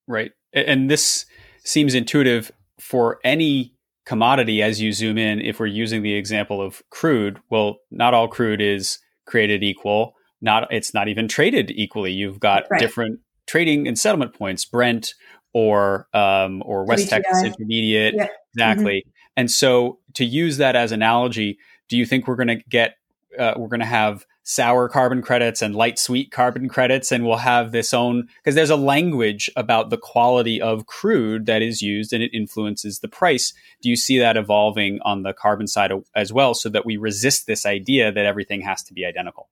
Right. 0.08 0.32
And 0.54 0.90
this 0.90 1.26
seems 1.64 1.94
intuitive 1.94 2.52
for 2.80 3.20
any 3.24 3.74
commodity 4.06 4.62
as 4.62 4.82
you 4.82 4.94
zoom 4.94 5.18
in. 5.18 5.42
If 5.42 5.60
we're 5.60 5.68
using 5.68 6.02
the 6.02 6.14
example 6.14 6.62
of 6.62 6.82
crude, 6.90 7.40
well, 7.50 7.78
not 7.92 8.14
all 8.14 8.28
crude 8.28 8.62
is 8.62 9.00
created 9.26 9.64
equal. 9.64 10.14
Not, 10.42 10.68
it's 10.72 10.94
not 10.94 11.08
even 11.08 11.28
traded 11.28 11.72
equally. 11.72 12.12
You've 12.12 12.40
got 12.40 12.64
right. 12.70 12.80
different 12.80 13.20
trading 13.48 13.88
and 13.88 13.98
settlement 13.98 14.34
points, 14.34 14.66
Brent 14.66 15.14
or 15.54 16.08
um, 16.14 16.62
or 16.66 16.86
West 16.86 17.08
WTI. 17.08 17.10
Texas 17.10 17.44
Intermediate, 17.44 18.14
yeah. 18.16 18.28
exactly. 18.54 19.04
Mm-hmm. 19.06 19.17
And 19.38 19.50
so, 19.52 20.00
to 20.16 20.26
use 20.26 20.58
that 20.58 20.76
as 20.76 20.92
analogy, 20.92 21.60
do 21.88 21.96
you 21.96 22.06
think 22.06 22.28
we're 22.28 22.36
going 22.36 22.48
to 22.48 22.64
get 22.68 22.98
uh, 23.38 23.54
we're 23.56 23.68
going 23.68 23.80
to 23.80 23.86
have 23.86 24.26
sour 24.44 24.88
carbon 24.90 25.22
credits 25.22 25.62
and 25.62 25.76
light 25.76 26.00
sweet 26.00 26.32
carbon 26.32 26.68
credits, 26.68 27.12
and 27.12 27.26
we'll 27.26 27.38
have 27.38 27.72
this 27.72 27.94
own 27.94 28.28
because 28.38 28.56
there's 28.56 28.72
a 28.72 28.76
language 28.76 29.50
about 29.56 29.90
the 29.90 29.98
quality 29.98 30.60
of 30.60 30.88
crude 30.88 31.46
that 31.46 31.62
is 31.62 31.82
used, 31.82 32.12
and 32.14 32.24
it 32.24 32.34
influences 32.34 33.00
the 33.00 33.08
price. 33.08 33.54
Do 33.82 33.90
you 33.90 33.96
see 33.96 34.18
that 34.18 34.38
evolving 34.38 35.00
on 35.04 35.22
the 35.22 35.34
carbon 35.34 35.68
side 35.68 35.92
as 36.16 36.34
well, 36.34 36.56
so 36.56 36.68
that 36.70 36.86
we 36.86 36.98
resist 36.98 37.46
this 37.46 37.66
idea 37.66 38.12
that 38.12 38.26
everything 38.26 38.62
has 38.62 38.82
to 38.84 38.94
be 38.94 39.06
identical? 39.06 39.50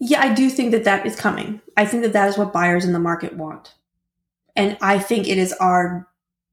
Yeah, 0.00 0.20
I 0.20 0.34
do 0.34 0.50
think 0.50 0.72
that 0.72 0.84
that 0.84 1.06
is 1.06 1.14
coming. 1.14 1.60
I 1.76 1.86
think 1.86 2.02
that 2.02 2.12
that 2.12 2.28
is 2.28 2.36
what 2.36 2.52
buyers 2.52 2.84
in 2.84 2.92
the 2.92 2.98
market 2.98 3.36
want. 3.36 3.74
And 4.56 4.76
I 4.80 4.98
think 4.98 5.28
it 5.28 5.38
is 5.38 5.52
our 5.54 6.08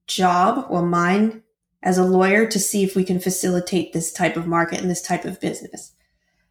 job, 0.06 0.68
or 0.70 0.84
mine 0.84 1.41
as 1.84 1.98
a 1.98 2.06
lawyer, 2.06 2.46
to 2.46 2.60
see 2.60 2.84
if 2.84 2.96
we 2.96 3.04
can 3.04 3.20
facilitate 3.20 3.92
this 3.92 4.14
type 4.14 4.38
of 4.38 4.48
market 4.48 4.82
and 4.82 4.90
this 4.90 5.02
type 5.02 5.26
of 5.26 5.40
business. 5.40 5.94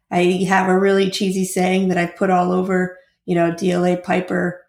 I 0.09 0.45
have 0.47 0.67
a 0.67 0.77
really 0.77 1.09
cheesy 1.09 1.45
saying 1.45 1.87
that 1.87 1.97
I've 1.97 2.17
put 2.17 2.29
all 2.29 2.51
over, 2.51 2.97
you 3.25 3.33
know, 3.35 3.51
DLA 3.51 4.03
Piper 4.03 4.65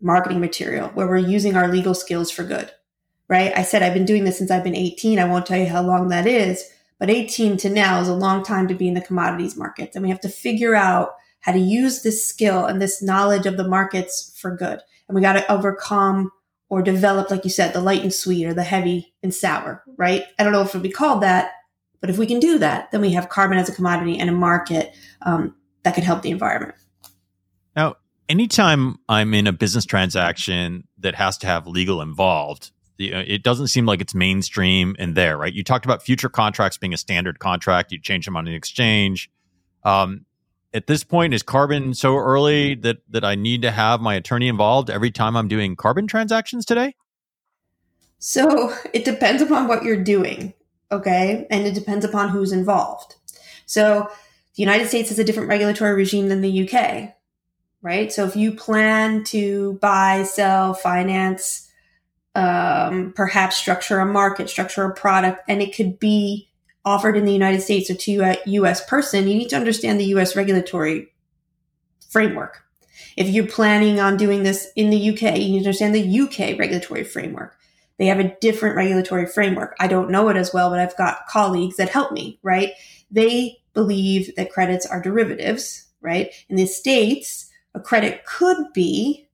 marketing 0.00 0.40
material 0.40 0.88
where 0.88 1.06
we're 1.06 1.16
using 1.16 1.56
our 1.56 1.68
legal 1.68 1.94
skills 1.94 2.30
for 2.30 2.42
good, 2.42 2.70
right? 3.28 3.52
I 3.56 3.62
said 3.62 3.82
I've 3.82 3.94
been 3.94 4.04
doing 4.04 4.24
this 4.24 4.38
since 4.38 4.50
I've 4.50 4.64
been 4.64 4.74
18. 4.74 5.18
I 5.18 5.24
won't 5.24 5.46
tell 5.46 5.58
you 5.58 5.66
how 5.66 5.82
long 5.82 6.08
that 6.08 6.26
is, 6.26 6.68
But 6.98 7.10
18 7.10 7.56
to 7.58 7.70
now 7.70 8.00
is 8.00 8.08
a 8.08 8.14
long 8.14 8.42
time 8.42 8.66
to 8.68 8.74
be 8.74 8.88
in 8.88 8.94
the 8.94 9.00
commodities 9.00 9.56
markets. 9.56 9.94
And 9.94 10.02
we 10.02 10.10
have 10.10 10.20
to 10.20 10.28
figure 10.28 10.74
out 10.74 11.14
how 11.40 11.52
to 11.52 11.58
use 11.58 12.02
this 12.02 12.26
skill 12.26 12.66
and 12.66 12.82
this 12.82 13.00
knowledge 13.00 13.46
of 13.46 13.56
the 13.56 13.68
markets 13.68 14.36
for 14.36 14.56
good. 14.56 14.80
And 15.06 15.14
we 15.14 15.20
got 15.20 15.34
to 15.34 15.52
overcome 15.52 16.32
or 16.68 16.82
develop, 16.82 17.30
like 17.30 17.44
you 17.44 17.50
said, 17.50 17.72
the 17.72 17.80
light 17.80 18.02
and 18.02 18.12
sweet 18.12 18.46
or 18.46 18.54
the 18.54 18.62
heavy 18.62 19.14
and 19.22 19.34
sour, 19.34 19.82
right? 19.96 20.24
I 20.38 20.44
don't 20.44 20.52
know 20.52 20.62
if 20.62 20.68
it 20.68 20.74
would 20.74 20.82
be 20.82 20.90
called 20.90 21.22
that, 21.22 21.52
but 22.00 22.10
if 22.10 22.18
we 22.18 22.26
can 22.26 22.40
do 22.40 22.58
that, 22.58 22.90
then 22.90 23.00
we 23.00 23.12
have 23.12 23.28
carbon 23.28 23.58
as 23.58 23.68
a 23.68 23.74
commodity 23.74 24.18
and 24.18 24.28
a 24.28 24.32
market 24.32 24.94
um, 25.22 25.54
that 25.82 25.94
could 25.94 26.04
help 26.04 26.22
the 26.22 26.30
environment. 26.30 26.74
Now, 27.74 27.96
anytime 28.28 28.98
I'm 29.08 29.32
in 29.34 29.46
a 29.46 29.52
business 29.52 29.84
transaction 29.84 30.86
that 30.98 31.14
has 31.14 31.38
to 31.38 31.46
have 31.46 31.66
legal 31.66 32.02
involved, 32.02 32.70
it 32.98 33.44
doesn't 33.44 33.68
seem 33.68 33.86
like 33.86 34.00
it's 34.00 34.14
mainstream 34.14 34.96
in 34.98 35.14
there, 35.14 35.38
right? 35.38 35.52
You 35.52 35.62
talked 35.62 35.84
about 35.84 36.02
future 36.02 36.28
contracts 36.28 36.76
being 36.76 36.92
a 36.92 36.96
standard 36.96 37.38
contract. 37.38 37.92
You 37.92 38.00
change 38.00 38.24
them 38.24 38.36
on 38.36 38.48
an 38.48 38.54
exchange. 38.54 39.30
Um, 39.84 40.26
at 40.74 40.86
this 40.86 41.04
point, 41.04 41.34
is 41.34 41.42
carbon 41.42 41.94
so 41.94 42.16
early 42.16 42.74
that 42.76 42.98
that 43.08 43.24
I 43.24 43.34
need 43.34 43.62
to 43.62 43.70
have 43.70 44.00
my 44.00 44.14
attorney 44.14 44.48
involved 44.48 44.90
every 44.90 45.10
time 45.10 45.36
I'm 45.36 45.48
doing 45.48 45.76
carbon 45.76 46.06
transactions 46.06 46.64
today? 46.64 46.94
So 48.18 48.74
it 48.92 49.04
depends 49.04 49.42
upon 49.42 49.68
what 49.68 49.84
you're 49.84 50.02
doing, 50.02 50.52
okay, 50.90 51.46
and 51.50 51.66
it 51.66 51.74
depends 51.74 52.04
upon 52.04 52.30
who's 52.30 52.52
involved. 52.52 53.14
So 53.64 54.08
the 54.56 54.62
United 54.62 54.88
States 54.88 55.08
has 55.10 55.18
a 55.18 55.24
different 55.24 55.48
regulatory 55.48 55.94
regime 55.94 56.28
than 56.28 56.40
the 56.40 56.68
UK, 56.68 57.14
right? 57.80 58.12
So 58.12 58.24
if 58.24 58.34
you 58.34 58.52
plan 58.52 59.24
to 59.24 59.74
buy, 59.74 60.24
sell, 60.24 60.74
finance, 60.74 61.70
um, 62.34 63.12
perhaps 63.14 63.56
structure 63.56 64.00
a 64.00 64.06
market, 64.06 64.50
structure 64.50 64.84
a 64.84 64.94
product, 64.94 65.42
and 65.48 65.62
it 65.62 65.74
could 65.74 65.98
be 65.98 66.47
offered 66.84 67.16
in 67.16 67.24
the 67.24 67.32
United 67.32 67.60
States 67.60 67.90
or 67.90 67.94
to 67.94 68.20
a 68.20 68.38
US 68.46 68.84
person, 68.84 69.28
you 69.28 69.34
need 69.34 69.50
to 69.50 69.56
understand 69.56 70.00
the 70.00 70.06
US 70.16 70.36
regulatory 70.36 71.12
framework. 72.08 72.62
If 73.16 73.28
you're 73.28 73.46
planning 73.46 74.00
on 74.00 74.16
doing 74.16 74.42
this 74.42 74.68
in 74.76 74.90
the 74.90 75.10
UK, 75.10 75.38
you 75.38 75.50
need 75.50 75.64
to 75.64 75.66
understand 75.66 75.94
the 75.94 76.20
UK 76.20 76.58
regulatory 76.58 77.04
framework. 77.04 77.56
They 77.98 78.06
have 78.06 78.20
a 78.20 78.36
different 78.40 78.76
regulatory 78.76 79.26
framework. 79.26 79.76
I 79.80 79.88
don't 79.88 80.10
know 80.10 80.28
it 80.28 80.36
as 80.36 80.54
well, 80.54 80.70
but 80.70 80.78
I've 80.78 80.96
got 80.96 81.26
colleagues 81.28 81.76
that 81.76 81.88
help 81.88 82.12
me, 82.12 82.38
right? 82.42 82.72
They 83.10 83.58
believe 83.74 84.34
that 84.36 84.52
credits 84.52 84.86
are 84.86 85.02
derivatives, 85.02 85.86
right? 86.00 86.32
In 86.48 86.56
the 86.56 86.66
States, 86.66 87.50
a 87.74 87.80
credit 87.80 88.24
could 88.24 88.72
be 88.72 89.28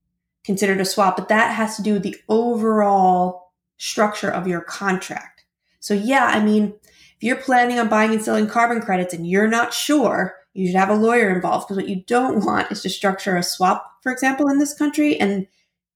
considered 0.45 0.81
a 0.81 0.85
swap, 0.85 1.17
but 1.17 1.29
that 1.29 1.55
has 1.55 1.77
to 1.77 1.83
do 1.83 1.95
with 1.95 2.03
the 2.03 2.17
overall 2.29 3.53
structure 3.77 4.31
of 4.31 4.49
your 4.49 4.61
contract. 4.61 5.45
So 5.81 5.95
yeah, 5.95 6.27
I 6.27 6.43
mean, 6.43 6.75
if 7.17 7.23
you're 7.23 7.37
planning 7.37 7.79
on 7.79 7.89
buying 7.89 8.13
and 8.13 8.23
selling 8.23 8.47
carbon 8.47 8.81
credits 8.81 9.15
and 9.15 9.27
you're 9.27 9.49
not 9.49 9.73
sure, 9.73 10.37
you 10.53 10.67
should 10.67 10.77
have 10.77 10.91
a 10.91 10.95
lawyer 10.95 11.35
involved 11.35 11.67
because 11.67 11.77
what 11.77 11.89
you 11.89 12.03
don't 12.07 12.45
want 12.45 12.71
is 12.71 12.83
to 12.83 12.91
structure 12.91 13.37
a 13.37 13.43
swap, 13.43 14.03
for 14.03 14.13
example, 14.13 14.49
in 14.49 14.59
this 14.59 14.77
country 14.77 15.19
and, 15.19 15.47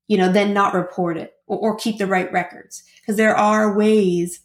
you 0.09 0.17
know, 0.17 0.31
then 0.31 0.53
not 0.53 0.75
report 0.75 1.17
it 1.17 1.35
or, 1.47 1.59
or 1.59 1.77
keep 1.77 1.99
the 1.99 2.07
right 2.07 2.33
records. 2.33 2.83
Because 3.01 3.17
there 3.17 3.37
are 3.37 3.77
ways 3.77 4.41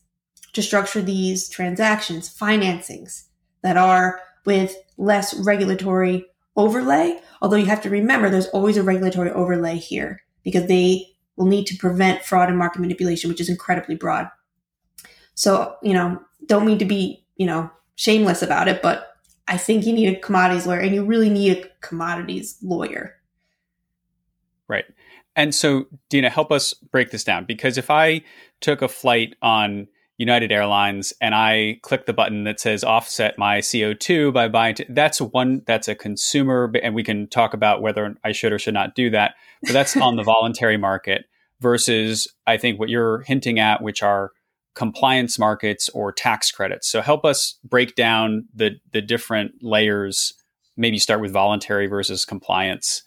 to 0.54 0.62
structure 0.62 1.02
these 1.02 1.50
transactions, 1.50 2.34
financings 2.34 3.24
that 3.64 3.78
are 3.78 4.22
with 4.46 4.76
less 4.98 5.34
regulatory 5.34 6.26
overlay. 6.56 7.20
Although 7.42 7.58
you 7.58 7.66
have 7.66 7.82
to 7.82 7.90
remember 7.90 8.30
there's 8.30 8.48
always 8.48 8.78
a 8.78 8.84
regulatory 8.84 9.32
overlay 9.32 9.78
here 9.78 10.22
because 10.44 10.68
they 10.68 11.08
will 11.36 11.48
need 11.48 11.66
to 11.68 11.78
prevent 11.78 12.24
fraud 12.24 12.50
and 12.50 12.58
market 12.58 12.80
manipulation, 12.80 13.30
which 13.30 13.42
is 13.42 13.50
incredibly 13.50 13.96
broad. 13.96 14.30
So, 15.36 15.76
you 15.82 15.94
know, 15.94 16.22
don't 16.48 16.66
mean 16.66 16.80
to 16.80 16.86
be, 16.86 17.26
you 17.36 17.46
know, 17.46 17.70
shameless 17.96 18.42
about 18.42 18.68
it, 18.68 18.82
but 18.82 19.16
I 19.48 19.58
think 19.58 19.86
you 19.86 19.94
need 19.94 20.16
a 20.16 20.20
commodities 20.20 20.66
lawyer 20.66 20.80
and 20.80 20.96
you 20.96 21.04
really 21.04 21.30
need 21.30 21.58
a 21.58 21.70
commodities 21.82 22.58
lawyer. 22.62 23.16
Right. 24.68 24.86
And 25.36 25.54
so, 25.54 25.86
Deanna, 26.10 26.30
help 26.30 26.52
us 26.52 26.74
break 26.74 27.12
this 27.12 27.24
down 27.24 27.46
because 27.46 27.78
if 27.78 27.90
I 27.90 28.22
took 28.62 28.82
a 28.82 28.88
flight 28.88 29.36
on 29.42 29.88
United 30.18 30.52
Airlines 30.52 31.12
and 31.20 31.34
I 31.34 31.80
click 31.82 32.06
the 32.06 32.14
button 32.14 32.44
that 32.44 32.60
says 32.60 32.84
offset 32.84 33.38
my 33.38 33.60
CO2 33.60 34.32
by 34.32 34.48
buying, 34.48 34.76
t- 34.76 34.86
that's 34.90 35.20
one, 35.20 35.64
that's 35.66 35.88
a 35.88 35.96
consumer, 35.96 36.72
and 36.82 36.94
we 36.94 37.04
can 37.04 37.28
talk 37.28 37.54
about 37.54 37.82
whether 37.82 38.16
I 38.24 38.32
should 38.32 38.54
or 38.54 38.60
should 38.60 38.76
not 38.76 38.96
do 38.96 39.10
that. 39.10 39.34
But 39.64 39.74
that's 39.74 39.98
on 39.98 40.16
the 40.16 40.24
voluntary 40.24 40.78
market 40.78 41.26
versus 41.60 42.28
I 42.46 42.58
think 42.58 42.80
what 42.80 42.90
you're 42.90 43.22
hinting 43.22 43.60
at, 43.60 43.82
which 43.82 44.04
are 44.04 44.32
compliance 44.76 45.38
markets 45.38 45.90
or 45.90 46.12
tax 46.12 46.52
credits. 46.52 46.90
So 46.90 47.02
help 47.02 47.26
us 47.26 47.60
break 47.64 47.96
down 47.96 48.48
the 48.54 48.72
the 48.92 49.02
different 49.02 49.54
layers. 49.62 50.34
Maybe 50.76 50.98
start 50.98 51.22
with 51.22 51.32
voluntary 51.32 51.88
versus 51.88 52.26
compliance, 52.26 53.04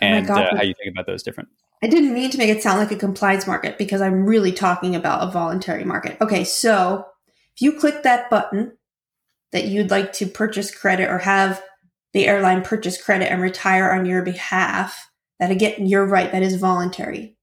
oh 0.00 0.06
and 0.06 0.30
oh 0.30 0.34
uh, 0.34 0.56
how 0.56 0.62
you 0.62 0.74
think 0.82 0.94
about 0.94 1.06
those 1.06 1.22
different. 1.22 1.50
I 1.82 1.86
didn't 1.86 2.14
mean 2.14 2.30
to 2.30 2.38
make 2.38 2.50
it 2.50 2.62
sound 2.62 2.78
like 2.78 2.92
a 2.92 2.96
compliance 2.96 3.46
market 3.46 3.78
because 3.78 4.02
I'm 4.02 4.26
really 4.26 4.52
talking 4.52 4.94
about 4.94 5.26
a 5.26 5.30
voluntary 5.30 5.84
market. 5.84 6.18
Okay, 6.20 6.44
so 6.44 7.06
if 7.54 7.62
you 7.62 7.72
click 7.72 8.02
that 8.02 8.28
button 8.28 8.76
that 9.52 9.64
you'd 9.64 9.90
like 9.90 10.12
to 10.14 10.26
purchase 10.26 10.74
credit 10.74 11.08
or 11.08 11.18
have 11.18 11.62
the 12.12 12.26
airline 12.26 12.62
purchase 12.62 13.02
credit 13.02 13.30
and 13.30 13.40
retire 13.40 13.90
on 13.90 14.04
your 14.04 14.22
behalf, 14.22 15.10
that 15.38 15.50
again, 15.50 15.86
you're 15.86 16.06
right, 16.06 16.30
that 16.32 16.42
is 16.42 16.56
voluntary. 16.56 17.36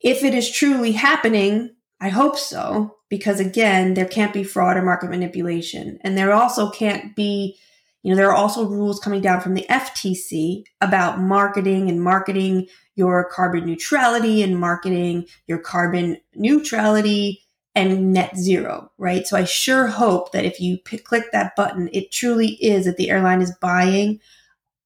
If 0.00 0.24
it 0.24 0.34
is 0.34 0.50
truly 0.50 0.92
happening, 0.92 1.70
I 2.00 2.10
hope 2.10 2.38
so, 2.38 2.96
because 3.08 3.40
again, 3.40 3.94
there 3.94 4.06
can't 4.06 4.32
be 4.32 4.44
fraud 4.44 4.76
or 4.76 4.82
market 4.82 5.10
manipulation. 5.10 5.98
And 6.02 6.16
there 6.16 6.32
also 6.32 6.70
can't 6.70 7.16
be, 7.16 7.56
you 8.02 8.10
know, 8.10 8.16
there 8.16 8.30
are 8.30 8.36
also 8.36 8.68
rules 8.68 9.00
coming 9.00 9.20
down 9.20 9.40
from 9.40 9.54
the 9.54 9.66
FTC 9.68 10.62
about 10.80 11.20
marketing 11.20 11.88
and 11.88 12.02
marketing 12.02 12.68
your 12.94 13.28
carbon 13.30 13.66
neutrality 13.66 14.42
and 14.42 14.58
marketing 14.58 15.26
your 15.46 15.58
carbon 15.58 16.18
neutrality 16.34 17.42
and 17.74 18.12
net 18.12 18.36
zero, 18.36 18.90
right? 18.98 19.26
So 19.26 19.36
I 19.36 19.44
sure 19.44 19.86
hope 19.86 20.32
that 20.32 20.44
if 20.44 20.60
you 20.60 20.78
click 20.78 21.24
that 21.32 21.54
button, 21.56 21.88
it 21.92 22.12
truly 22.12 22.54
is 22.62 22.86
that 22.86 22.96
the 22.96 23.10
airline 23.10 23.40
is 23.40 23.54
buying 23.60 24.20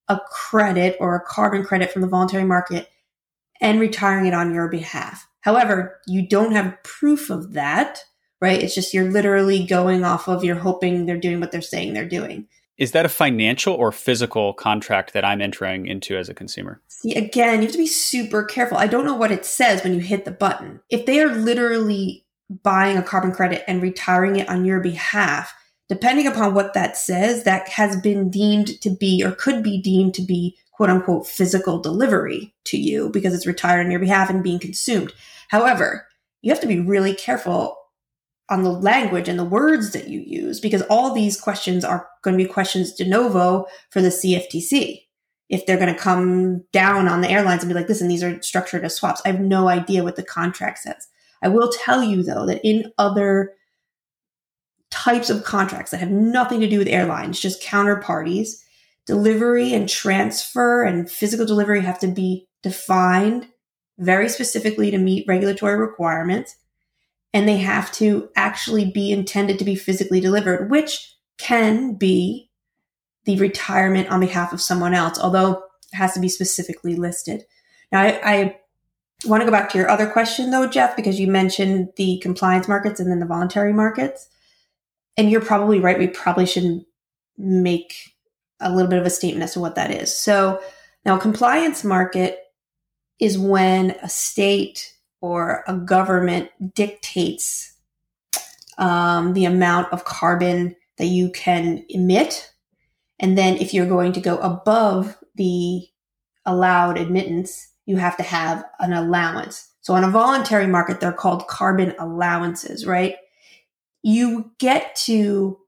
a 0.09 0.19
credit 0.31 0.97
or 1.01 1.15
a 1.15 1.25
carbon 1.25 1.65
credit 1.65 1.91
from 1.91 2.03
the 2.03 2.09
voluntary 2.09 2.45
market 2.45 2.91
and 3.61 3.81
retiring 3.81 4.27
it 4.27 4.35
on 4.35 4.53
your 4.53 4.69
behalf. 4.69 5.27
However, 5.43 6.01
you 6.07 6.27
don't 6.27 6.53
have 6.53 6.83
proof 6.83 7.31
of 7.31 7.53
that, 7.53 8.05
right? 8.41 8.63
It's 8.63 8.75
just 8.75 8.95
you're 8.95 9.11
literally 9.11 9.65
going 9.65 10.05
off 10.05 10.29
of 10.29 10.43
you're 10.43 10.57
hoping 10.57 11.07
they're 11.07 11.17
doing 11.19 11.41
what 11.41 11.53
they're 11.53 11.61
saying 11.61 11.93
they're 11.93 12.09
doing. 12.09 12.49
Is 12.79 12.93
that 12.93 13.05
a 13.05 13.11
financial 13.11 13.75
or 13.75 13.93
physical 13.93 14.55
contract 14.55 15.13
that 15.13 15.25
I'm 15.25 15.43
entering 15.43 15.87
into 15.87 16.17
as 16.17 16.29
a 16.29 16.35
consumer? 16.35 16.81
See, 16.89 17.15
again, 17.15 17.61
you 17.61 17.67
have 17.67 17.73
to 17.73 17.79
be 17.79 17.87
super 17.87 18.43
careful. 18.43 18.79
I 18.79 18.87
don't 18.87 19.05
know 19.05 19.15
what 19.15 19.31
it 19.31 19.45
says 19.45 19.85
when 19.85 19.95
you 19.95 20.01
hit 20.01 20.25
the 20.25 20.31
button. 20.31 20.81
If 20.91 21.07
they 21.07 21.21
are 21.21 21.29
literally 21.29 22.25
buying 22.63 22.97
a 22.97 23.03
carbon 23.03 23.33
credit 23.33 23.63
and 23.69 23.83
retiring 23.83 24.37
it 24.37 24.49
on 24.49 24.65
your 24.65 24.81
behalf, 24.81 25.55
depending 25.89 26.27
upon 26.27 26.55
what 26.55 26.75
that 26.75 26.97
says, 26.97 27.45
that 27.45 27.69
has 27.69 28.01
been 28.01 28.31
deemed 28.31 28.81
to 28.81 28.91
be 28.91 29.23
or 29.25 29.33
could 29.33 29.63
be 29.63 29.81
deemed 29.81 30.15
to 30.15 30.23
be 30.23 30.57
quote 30.73 30.91
unquote 30.91 31.27
physical 31.27 31.79
delivery 31.79 32.55
to 32.65 32.77
you 32.77 33.11
because 33.11 33.35
it's 33.35 33.47
retired 33.47 33.85
on 33.85 33.91
your 33.91 34.01
behalf 34.01 34.31
and 34.31 34.43
being 34.43 34.59
consumed. 34.59 35.13
However, 35.49 36.07
you 36.41 36.51
have 36.51 36.61
to 36.61 36.67
be 36.67 36.81
really 36.81 37.15
careful 37.15 37.77
on 38.49 38.65
the 38.65 38.73
language 38.73 39.29
and 39.29 39.39
the 39.39 39.45
words 39.45 39.93
that 39.93 40.09
you 40.09 40.21
use 40.21 40.61
because 40.61 40.83
all 40.83 41.15
these 41.15 41.41
questions 41.41 41.85
are 41.85 42.09
going 42.23 42.37
to 42.37 42.45
be 42.45 42.51
questions 42.51 42.93
de 42.93 43.05
novo 43.05 43.67
for 43.91 44.03
the 44.03 44.09
CFTC. 44.09 45.03
If 45.49 45.67
they're 45.67 45.79
going 45.79 45.95
to 45.95 46.01
come 46.01 46.65
down 46.73 47.09
on 47.09 47.21
the 47.21 47.31
airlines 47.31 47.63
and 47.63 47.69
be 47.69 47.75
like, 47.75 47.89
listen, 47.89 48.09
these 48.09 48.23
are 48.23 48.41
structured 48.43 48.85
as 48.85 48.97
swaps. 48.97 49.23
I 49.25 49.31
have 49.31 49.41
no 49.41 49.69
idea 49.69 50.03
what 50.03 50.17
the 50.17 50.23
contract 50.23 50.79
says. 50.79 51.09
I 51.43 51.49
will 51.49 51.71
tell 51.71 52.03
you 52.03 52.23
though 52.23 52.47
that 52.47 52.61
in 52.65 52.93
other 52.99 53.53
types 54.91 55.31
of 55.31 55.45
contracts 55.45 55.91
that 55.91 56.01
have 56.01 56.11
nothing 56.11 56.61
to 56.61 56.69
do 56.69 56.79
with 56.79 56.89
airlines, 56.89 57.41
just 57.41 57.63
counterparties, 57.63 58.63
delivery 59.07 59.73
and 59.73 59.89
transfer 59.89 60.83
and 60.83 61.11
physical 61.11 61.47
delivery 61.47 61.81
have 61.81 61.99
to 62.01 62.07
be 62.07 62.47
defined 62.63 63.49
very 63.99 64.29
specifically 64.29 64.91
to 64.91 64.99
meet 64.99 65.27
regulatory 65.29 65.77
requirements. 65.77 66.57
And 67.35 67.49
they 67.49 67.59
have 67.59 67.91
to 67.93 68.29
actually 68.37 68.91
be 68.91 69.11
intended 69.11 69.59
to 69.59 69.65
be 69.65 69.75
physically 69.75 70.21
delivered, 70.21 70.71
which 70.71 71.15
can 71.39 71.95
be 71.95 72.51
the 73.25 73.39
retirement 73.39 74.09
on 74.09 74.21
behalf 74.21 74.53
of 74.53 74.61
someone 74.61 74.95
else, 74.95 75.19
although 75.19 75.53
it 75.53 75.97
has 75.97 76.15
to 76.15 76.21
be 76.21 76.29
specifically 76.29 76.95
listed. 76.95 77.45
Now, 77.91 78.03
I, 78.03 78.21
I 78.23 78.57
want 79.25 79.41
to 79.41 79.45
go 79.47 79.53
back 79.53 79.71
to 79.71 79.79
your 79.79 79.89
other 79.89 80.09
question 80.09 80.51
though, 80.51 80.67
Jeff, 80.67 80.97
because 80.97 81.21
you 81.21 81.29
mentioned 81.29 81.91
the 81.97 82.19
compliance 82.19 82.69
markets 82.69 83.01
and 83.01 83.11
then 83.11 83.21
the 83.21 83.27
voluntary 83.27 83.73
markets. 83.73 84.29
And 85.17 85.31
you're 85.31 85.43
probably 85.43 85.79
right. 85.79 85.99
We 85.99 86.09
probably 86.09 86.47
shouldn't 86.47 86.87
make 87.37 88.12
a 88.63 88.73
little 88.73 88.89
bit 88.89 88.99
of 88.99 89.07
a 89.07 89.11
statement 89.11 89.45
as 89.45 89.53
to 89.55 89.61
what 89.61 89.75
that 89.75 89.91
is. 89.91 90.17
So 90.17 90.61
now 91.05 91.19
compliance 91.19 91.85
market 91.85 92.39
is 93.21 93.39
when 93.39 93.93
a 94.03 94.09
state 94.09 94.95
or 95.21 95.65
a 95.67 95.77
government 95.77 96.51
dictates 96.75 97.75
um, 98.79 99.35
the 99.35 99.45
amount 99.45 99.93
of 99.93 100.05
carbon 100.05 100.75
that 100.99 101.07
you 101.07 101.31
can 101.31 101.85
emit. 101.89 102.53
And 103.21 103.39
then 103.39 103.57
if 103.57 103.73
you're 103.73 103.87
going 103.87 104.13
to 104.15 104.21
go 104.21 104.39
above 104.39 105.17
the 105.37 105.87
allowed 106.45 106.99
admittance, 106.99 107.69
you 107.87 107.97
have 107.97 108.17
to 108.17 108.23
have 108.23 108.65
an 108.81 108.93
allowance. 108.93 109.69
So 109.81 109.95
on 109.95 110.05
a 110.05 110.11
voluntary 110.11 110.67
market, 110.67 111.01
they're 111.01 111.13
called 111.13 111.47
carbon 111.49 111.95
allowances, 111.99 112.87
right? 112.87 113.17
You 114.03 114.53
get 114.59 114.97
to 115.05 115.59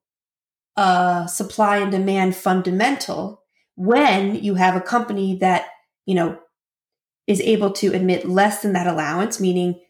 a 0.76 1.26
supply 1.28 1.78
and 1.78 1.92
demand 1.92 2.36
fundamental 2.36 3.42
when 3.76 4.36
you 4.36 4.54
have 4.54 4.76
a 4.76 4.80
company 4.80 5.36
that, 5.38 5.66
you 6.06 6.14
know, 6.14 6.38
is 7.26 7.40
able 7.40 7.70
to 7.72 7.92
emit 7.92 8.28
less 8.28 8.62
than 8.62 8.72
that 8.74 8.86
allowance, 8.86 9.40
meaning 9.40 9.80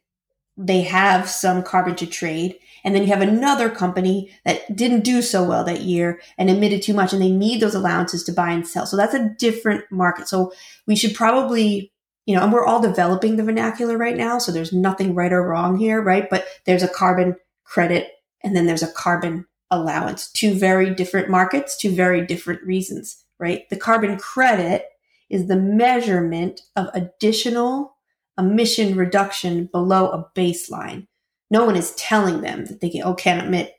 they 0.57 0.83
have 0.83 1.29
some 1.29 1.63
carbon 1.63 1.97
to 1.97 2.07
trade. 2.07 2.57
And 2.85 2.95
then 2.95 3.03
you 3.03 3.09
have 3.09 3.23
another 3.23 3.71
company 3.71 4.31
that 4.45 4.77
didn't 4.77 5.05
do 5.05 5.23
so 5.23 5.43
well 5.43 5.65
that 5.65 5.81
year 5.81 6.21
and 6.39 6.51
emitted 6.51 6.83
too 6.83 6.95
much 6.95 7.13
and 7.13 7.21
they 7.21 7.31
need 7.31 7.61
those 7.61 7.75
allowances 7.75 8.23
to 8.25 8.33
buy 8.33 8.51
and 8.51 8.67
sell. 8.67 8.87
So 8.87 8.97
that's 8.97 9.15
a 9.15 9.35
different 9.39 9.85
market. 9.91 10.29
So 10.29 10.53
we 10.87 10.95
should 10.95 11.15
probably, 11.15 11.93
you 12.27 12.37
know, 12.37 12.43
and 12.43 12.53
we're 12.53 12.65
all 12.65 12.81
developing 12.81 13.37
the 13.37 13.43
vernacular 13.43 13.97
right 13.97 14.17
now. 14.17 14.39
So 14.39 14.53
there's 14.53 14.73
nothing 14.73 15.15
right 15.15 15.33
or 15.33 15.43
wrong 15.43 15.79
here, 15.79 16.01
right? 16.01 16.29
But 16.29 16.47
there's 16.67 16.83
a 16.83 16.89
carbon 16.89 17.37
credit 17.65 18.11
and 18.45 18.55
then 18.55 18.67
there's 18.67 18.83
a 18.83 18.93
carbon 18.93 19.47
allowance. 19.71 20.31
Two 20.31 20.55
very 20.55 20.95
different 20.95 21.29
markets, 21.29 21.77
two 21.77 21.91
very 21.91 22.25
different 22.25 22.63
reasons, 22.63 23.25
right? 23.39 23.69
The 23.71 23.77
carbon 23.77 24.19
credit 24.19 24.87
is 25.31 25.47
the 25.47 25.57
measurement 25.57 26.61
of 26.77 26.89
additional 26.95 27.97
emission 28.39 28.97
reduction 28.97 29.69
below 29.73 30.11
a 30.11 30.31
baseline. 30.39 31.07
No 31.51 31.65
one 31.65 31.77
is 31.77 31.95
telling 31.95 32.41
them 32.41 32.67
that 32.67 32.81
they 32.81 32.91
can, 32.91 33.03
oh, 33.03 33.15
can't 33.15 33.47
emit. 33.47 33.75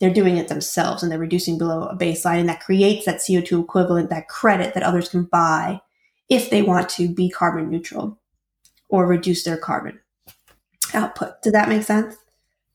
They're 0.00 0.12
doing 0.12 0.36
it 0.36 0.48
themselves 0.48 1.02
and 1.02 1.10
they're 1.10 1.18
reducing 1.18 1.58
below 1.58 1.84
a 1.84 1.96
baseline. 1.96 2.40
And 2.40 2.48
that 2.48 2.60
creates 2.60 3.06
that 3.06 3.20
CO2 3.20 3.62
equivalent, 3.62 4.10
that 4.10 4.28
credit 4.28 4.74
that 4.74 4.82
others 4.82 5.08
can 5.08 5.24
buy 5.24 5.80
if 6.28 6.50
they 6.50 6.62
want 6.62 6.88
to 6.90 7.08
be 7.08 7.30
carbon 7.30 7.70
neutral 7.70 8.18
or 8.88 9.06
reduce 9.06 9.44
their 9.44 9.56
carbon 9.56 10.00
output. 10.92 11.42
Did 11.42 11.54
that 11.54 11.68
make 11.68 11.82
sense? 11.82 12.16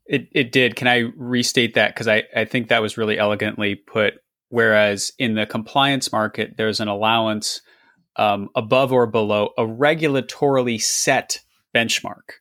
It, 0.10 0.28
it 0.32 0.52
did. 0.52 0.76
Can 0.76 0.88
I 0.88 1.12
restate 1.16 1.76
that? 1.76 1.94
Because 1.94 2.08
I, 2.08 2.24
I 2.36 2.44
think 2.44 2.68
that 2.68 2.82
was 2.82 2.98
really 2.98 3.20
elegantly 3.20 3.76
put. 3.76 4.16
Whereas 4.50 5.14
in 5.20 5.36
the 5.36 5.46
compliance 5.46 6.12
market, 6.12 6.58
there's 6.58 6.80
an 6.80 6.88
allowance 6.88 7.62
um, 8.16 8.50
above 8.56 8.92
or 8.92 9.06
below 9.06 9.52
a 9.56 9.62
regulatorily 9.62 10.82
set 10.82 11.40
benchmark. 11.76 12.40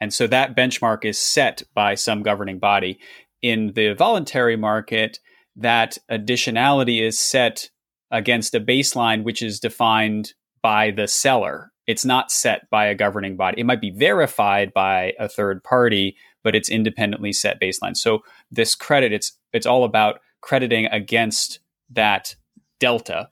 And 0.00 0.12
so 0.12 0.26
that 0.26 0.56
benchmark 0.56 1.04
is 1.04 1.18
set 1.20 1.62
by 1.72 1.94
some 1.94 2.24
governing 2.24 2.58
body. 2.58 2.98
In 3.42 3.72
the 3.74 3.94
voluntary 3.94 4.56
market, 4.56 5.20
that 5.54 5.98
additionality 6.10 7.00
is 7.00 7.18
set 7.18 7.70
against 8.10 8.54
a 8.54 8.60
baseline 8.60 9.22
which 9.22 9.40
is 9.40 9.60
defined 9.60 10.34
by 10.62 10.90
the 10.90 11.06
seller. 11.06 11.70
It's 11.86 12.04
not 12.04 12.32
set 12.32 12.68
by 12.70 12.86
a 12.86 12.94
governing 12.94 13.36
body. 13.36 13.60
It 13.60 13.66
might 13.66 13.80
be 13.80 13.90
verified 13.90 14.74
by 14.74 15.14
a 15.18 15.28
third 15.28 15.62
party, 15.62 16.16
but 16.48 16.56
it's 16.56 16.70
independently 16.70 17.30
set 17.30 17.60
baseline. 17.60 17.94
So 17.94 18.22
this 18.50 18.74
credit, 18.74 19.12
it's 19.12 19.32
it's 19.52 19.66
all 19.66 19.84
about 19.84 20.20
crediting 20.40 20.86
against 20.86 21.58
that 21.90 22.36
delta 22.80 23.28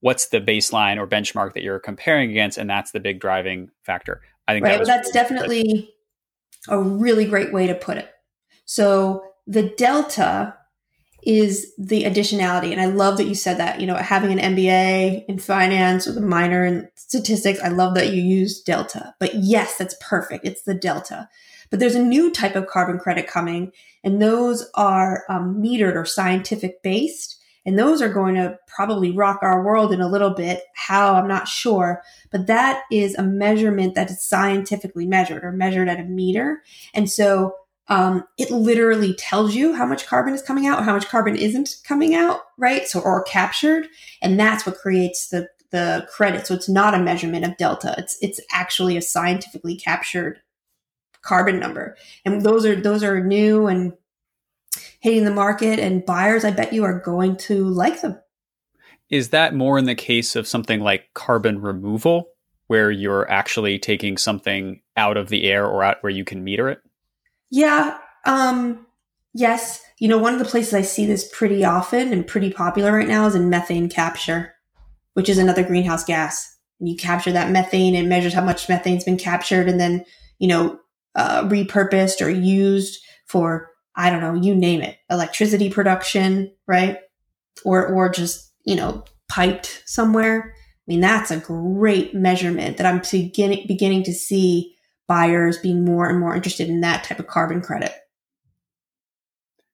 what's 0.00 0.28
the 0.28 0.40
baseline 0.40 0.98
or 0.98 1.06
benchmark 1.06 1.54
that 1.54 1.62
you're 1.62 1.78
comparing 1.78 2.30
against, 2.30 2.58
and 2.58 2.68
that's 2.68 2.90
the 2.90 2.98
big 2.98 3.20
driving 3.20 3.70
factor. 3.82 4.20
I 4.48 4.54
think 4.54 4.64
right. 4.64 4.72
That 4.72 4.86
well, 4.86 4.96
that's 4.96 5.12
definitely 5.12 5.94
a 6.68 6.80
really 6.80 7.24
great 7.24 7.52
way 7.52 7.68
to 7.68 7.74
put 7.76 7.98
it. 7.98 8.10
So 8.64 9.24
the 9.46 9.68
delta 9.76 10.56
is 11.22 11.72
the 11.78 12.02
additionality, 12.02 12.72
and 12.72 12.80
I 12.80 12.86
love 12.86 13.16
that 13.18 13.26
you 13.26 13.36
said 13.36 13.58
that. 13.58 13.80
You 13.80 13.86
know, 13.86 13.94
having 13.94 14.36
an 14.36 14.54
MBA 14.56 15.26
in 15.26 15.38
finance 15.38 16.06
with 16.06 16.18
a 16.18 16.20
minor 16.20 16.64
in 16.64 16.88
statistics, 16.96 17.60
I 17.60 17.68
love 17.68 17.94
that 17.94 18.10
you 18.10 18.20
use 18.22 18.60
delta. 18.60 19.14
But 19.20 19.34
yes, 19.34 19.76
that's 19.76 19.96
perfect. 20.00 20.44
It's 20.44 20.62
the 20.62 20.74
delta. 20.74 21.28
But 21.70 21.80
there's 21.80 21.94
a 21.94 22.02
new 22.02 22.30
type 22.30 22.56
of 22.56 22.66
carbon 22.66 22.98
credit 22.98 23.26
coming, 23.26 23.72
and 24.04 24.20
those 24.20 24.68
are 24.74 25.24
um, 25.28 25.60
metered 25.62 25.96
or 25.96 26.04
scientific 26.04 26.82
based. 26.82 27.42
And 27.64 27.76
those 27.76 28.00
are 28.00 28.08
going 28.08 28.36
to 28.36 28.56
probably 28.68 29.10
rock 29.10 29.40
our 29.42 29.64
world 29.64 29.92
in 29.92 30.00
a 30.00 30.08
little 30.08 30.30
bit. 30.30 30.62
How, 30.76 31.16
I'm 31.16 31.26
not 31.26 31.48
sure. 31.48 32.00
But 32.30 32.46
that 32.46 32.84
is 32.92 33.16
a 33.16 33.24
measurement 33.24 33.96
that 33.96 34.08
is 34.08 34.22
scientifically 34.22 35.04
measured 35.04 35.42
or 35.42 35.50
measured 35.50 35.88
at 35.88 35.98
a 35.98 36.04
meter. 36.04 36.62
And 36.94 37.10
so 37.10 37.56
um, 37.88 38.22
it 38.38 38.52
literally 38.52 39.14
tells 39.14 39.56
you 39.56 39.74
how 39.74 39.84
much 39.84 40.06
carbon 40.06 40.32
is 40.32 40.42
coming 40.42 40.68
out 40.68 40.78
or 40.78 40.82
how 40.82 40.94
much 40.94 41.08
carbon 41.08 41.34
isn't 41.34 41.76
coming 41.82 42.14
out, 42.14 42.40
right? 42.56 42.86
So, 42.86 43.00
or 43.00 43.24
captured. 43.24 43.88
And 44.22 44.38
that's 44.38 44.64
what 44.64 44.78
creates 44.78 45.28
the, 45.28 45.48
the 45.70 46.06
credit. 46.08 46.46
So 46.46 46.54
it's 46.54 46.68
not 46.68 46.94
a 46.94 47.02
measurement 47.02 47.44
of 47.44 47.56
delta. 47.56 47.96
It's, 47.98 48.16
it's 48.22 48.40
actually 48.52 48.96
a 48.96 49.02
scientifically 49.02 49.76
captured 49.76 50.40
carbon 51.22 51.58
number. 51.58 51.96
And 52.24 52.42
those 52.42 52.64
are, 52.64 52.76
those 52.76 53.02
are 53.02 53.22
new 53.22 53.66
and 53.66 53.92
hitting 55.00 55.24
the 55.24 55.30
market 55.30 55.78
and 55.78 56.04
buyers 56.04 56.44
i 56.44 56.50
bet 56.50 56.72
you 56.72 56.82
are 56.82 56.98
going 56.98 57.36
to 57.36 57.68
like 57.68 58.00
them. 58.00 58.18
Is 59.08 59.30
that 59.30 59.54
more 59.54 59.78
in 59.78 59.84
the 59.84 59.94
case 59.94 60.34
of 60.34 60.48
something 60.48 60.80
like 60.80 61.14
carbon 61.14 61.60
removal 61.60 62.30
where 62.66 62.90
you're 62.90 63.30
actually 63.30 63.78
taking 63.78 64.16
something 64.16 64.80
out 64.96 65.16
of 65.16 65.28
the 65.28 65.44
air 65.44 65.64
or 65.64 65.84
out 65.84 65.98
where 66.02 66.10
you 66.10 66.24
can 66.24 66.42
meter 66.42 66.68
it? 66.68 66.80
Yeah 67.50 67.98
um 68.24 68.84
yes. 69.32 69.82
You 69.98 70.08
know 70.08 70.18
one 70.18 70.32
of 70.32 70.38
the 70.40 70.44
places 70.44 70.74
i 70.74 70.82
see 70.82 71.06
this 71.06 71.30
pretty 71.32 71.64
often 71.64 72.12
and 72.12 72.26
pretty 72.26 72.52
popular 72.52 72.92
right 72.92 73.08
now 73.08 73.26
is 73.26 73.34
in 73.34 73.48
methane 73.48 73.88
capture 73.88 74.54
which 75.12 75.28
is 75.28 75.38
another 75.38 75.62
greenhouse 75.62 76.04
gas. 76.04 76.58
And 76.78 76.88
you 76.88 76.96
capture 76.96 77.32
that 77.32 77.50
methane 77.50 77.94
and 77.94 78.08
measures 78.08 78.34
how 78.34 78.44
much 78.44 78.68
methane's 78.68 79.04
been 79.04 79.16
captured 79.16 79.68
and 79.68 79.78
then 79.78 80.04
you 80.38 80.48
know 80.48 80.80
uh, 81.16 81.42
repurposed 81.48 82.24
or 82.24 82.30
used 82.30 83.02
for 83.26 83.70
I 83.98 84.10
don't 84.10 84.20
know, 84.20 84.34
you 84.34 84.54
name 84.54 84.82
it, 84.82 84.98
electricity 85.08 85.70
production, 85.70 86.52
right? 86.66 86.98
Or, 87.64 87.86
or 87.86 88.10
just, 88.10 88.52
you 88.66 88.76
know, 88.76 89.04
piped 89.30 89.82
somewhere. 89.86 90.52
I 90.54 90.84
mean, 90.86 91.00
that's 91.00 91.30
a 91.30 91.38
great 91.38 92.14
measurement 92.14 92.76
that 92.76 92.84
I'm 92.84 93.00
beginning, 93.10 93.64
beginning 93.66 94.02
to 94.02 94.12
see 94.12 94.76
buyers 95.08 95.56
being 95.56 95.82
more 95.82 96.10
and 96.10 96.20
more 96.20 96.36
interested 96.36 96.68
in 96.68 96.82
that 96.82 97.04
type 97.04 97.18
of 97.18 97.26
carbon 97.26 97.62
credit. 97.62 97.94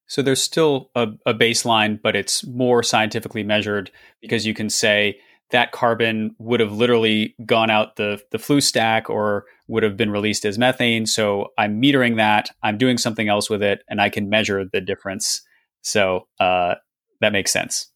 So 0.06 0.22
there's 0.22 0.40
still 0.40 0.90
a, 0.94 1.08
a 1.26 1.34
baseline, 1.34 2.00
but 2.00 2.14
it's 2.14 2.46
more 2.46 2.84
scientifically 2.84 3.42
measured 3.42 3.90
because 4.20 4.46
you 4.46 4.54
can 4.54 4.70
say, 4.70 5.18
that 5.50 5.70
carbon 5.70 6.34
would 6.38 6.60
have 6.60 6.72
literally 6.72 7.36
gone 7.44 7.68
out 7.68 7.96
the, 7.96 8.18
the 8.30 8.38
flue 8.38 8.60
stack 8.62 9.10
or 9.10 9.44
would 9.72 9.82
have 9.82 9.96
been 9.96 10.10
released 10.10 10.44
as 10.44 10.58
methane. 10.58 11.06
So 11.06 11.48
I'm 11.56 11.80
metering 11.80 12.16
that, 12.16 12.50
I'm 12.62 12.76
doing 12.76 12.98
something 12.98 13.28
else 13.28 13.48
with 13.48 13.62
it, 13.62 13.82
and 13.88 14.02
I 14.02 14.10
can 14.10 14.28
measure 14.28 14.64
the 14.70 14.82
difference. 14.82 15.40
So 15.80 16.28
uh, 16.38 16.74
that 17.22 17.32
makes 17.32 17.50
sense. 17.50 17.90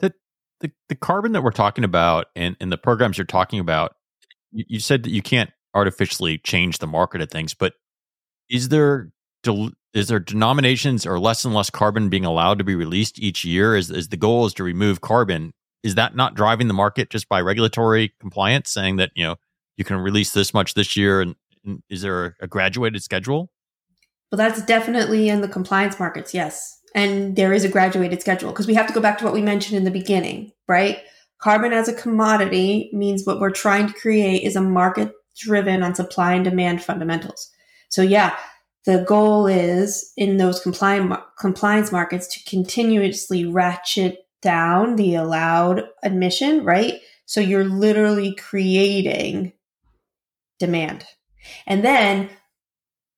The, 0.00 0.12
the, 0.60 0.70
the 0.90 0.94
carbon 0.94 1.32
that 1.32 1.42
we're 1.42 1.50
talking 1.50 1.82
about 1.82 2.26
and, 2.36 2.56
and 2.60 2.70
the 2.70 2.76
programs 2.76 3.16
you're 3.16 3.24
talking 3.24 3.58
about, 3.58 3.96
you, 4.52 4.64
you 4.68 4.80
said 4.80 5.02
that 5.04 5.10
you 5.10 5.22
can't 5.22 5.50
artificially 5.74 6.36
change 6.36 6.78
the 6.78 6.86
market 6.86 7.22
of 7.22 7.30
things, 7.30 7.54
but 7.54 7.72
is 8.50 8.68
there 8.68 9.08
is 9.94 10.08
there 10.08 10.20
denominations 10.20 11.06
or 11.06 11.18
less 11.18 11.44
and 11.44 11.54
less 11.54 11.70
carbon 11.70 12.08
being 12.08 12.24
allowed 12.24 12.58
to 12.58 12.64
be 12.64 12.74
released 12.74 13.18
each 13.18 13.44
year? 13.44 13.76
Is, 13.76 13.90
is 13.90 14.08
the 14.08 14.16
goal 14.16 14.46
is 14.46 14.54
to 14.54 14.64
remove 14.64 15.00
carbon? 15.00 15.52
Is 15.82 15.96
that 15.96 16.16
not 16.16 16.34
driving 16.34 16.68
the 16.68 16.74
market 16.74 17.10
just 17.10 17.28
by 17.28 17.42
regulatory 17.42 18.14
compliance, 18.20 18.70
saying 18.70 18.96
that 18.96 19.10
you 19.14 19.24
know 19.24 19.36
you 19.76 19.84
can 19.84 19.96
release 19.96 20.32
this 20.32 20.54
much 20.54 20.74
this 20.74 20.96
year? 20.96 21.20
And, 21.20 21.34
and 21.64 21.82
is 21.88 22.02
there 22.02 22.36
a 22.40 22.46
graduated 22.46 23.02
schedule? 23.02 23.50
Well, 24.30 24.36
that's 24.36 24.62
definitely 24.64 25.28
in 25.28 25.40
the 25.40 25.48
compliance 25.48 25.98
markets, 25.98 26.34
yes. 26.34 26.80
And 26.94 27.36
there 27.36 27.52
is 27.52 27.64
a 27.64 27.68
graduated 27.68 28.20
schedule 28.20 28.50
because 28.50 28.66
we 28.66 28.74
have 28.74 28.86
to 28.86 28.92
go 28.92 29.00
back 29.00 29.18
to 29.18 29.24
what 29.24 29.34
we 29.34 29.42
mentioned 29.42 29.76
in 29.76 29.84
the 29.84 29.90
beginning, 29.90 30.52
right? 30.68 30.98
Carbon 31.40 31.72
as 31.72 31.88
a 31.88 31.94
commodity 31.94 32.90
means 32.92 33.24
what 33.24 33.40
we're 33.40 33.50
trying 33.50 33.88
to 33.88 33.94
create 33.94 34.42
is 34.42 34.56
a 34.56 34.60
market 34.60 35.12
driven 35.36 35.82
on 35.82 35.94
supply 35.94 36.34
and 36.34 36.44
demand 36.44 36.82
fundamentals. 36.82 37.50
So, 37.88 38.02
yeah, 38.02 38.36
the 38.86 39.04
goal 39.06 39.46
is 39.46 40.12
in 40.16 40.36
those 40.36 40.60
compliant, 40.60 41.12
compliance 41.38 41.90
markets 41.90 42.26
to 42.28 42.50
continuously 42.50 43.44
ratchet 43.44 44.18
down 44.42 44.96
the 44.96 45.14
allowed 45.14 45.84
admission, 46.02 46.64
right? 46.64 47.00
So 47.26 47.40
you're 47.40 47.64
literally 47.64 48.34
creating 48.34 49.52
demand. 50.58 51.04
And 51.66 51.84
then 51.84 52.30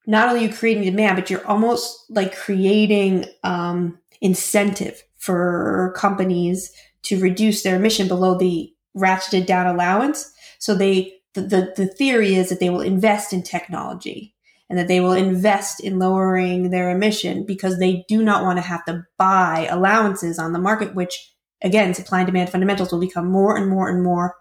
not 0.06 0.28
only 0.28 0.44
you 0.44 0.52
creating 0.52 0.84
demand, 0.84 1.16
but 1.16 1.30
you're 1.30 1.46
almost 1.46 2.04
like 2.08 2.36
creating 2.36 3.26
um, 3.42 3.98
incentive 4.20 5.02
for 5.16 5.92
companies 5.96 6.72
to 7.02 7.20
reduce 7.20 7.62
their 7.62 7.76
emission 7.76 8.08
below 8.08 8.36
the 8.36 8.72
ratcheted 8.96 9.46
down 9.46 9.66
allowance. 9.66 10.32
So 10.58 10.74
they 10.74 11.14
the, 11.34 11.42
the, 11.42 11.72
the 11.76 11.86
theory 11.86 12.34
is 12.34 12.48
that 12.48 12.60
they 12.60 12.70
will 12.70 12.80
invest 12.80 13.34
in 13.34 13.42
technology 13.42 14.34
and 14.70 14.78
that 14.78 14.88
they 14.88 15.00
will 15.00 15.12
invest 15.12 15.80
in 15.80 15.98
lowering 15.98 16.70
their 16.70 16.90
emission 16.90 17.44
because 17.44 17.78
they 17.78 18.04
do 18.08 18.22
not 18.22 18.42
want 18.42 18.56
to 18.56 18.62
have 18.62 18.84
to 18.86 19.04
buy 19.18 19.68
allowances 19.70 20.38
on 20.38 20.52
the 20.52 20.58
market, 20.58 20.94
which 20.94 21.34
again, 21.62 21.94
supply 21.94 22.20
and 22.20 22.26
demand 22.26 22.50
fundamentals 22.50 22.92
will 22.92 23.00
become 23.00 23.30
more 23.30 23.56
and 23.56 23.68
more 23.68 23.88
and 23.88 24.02
more 24.02 24.34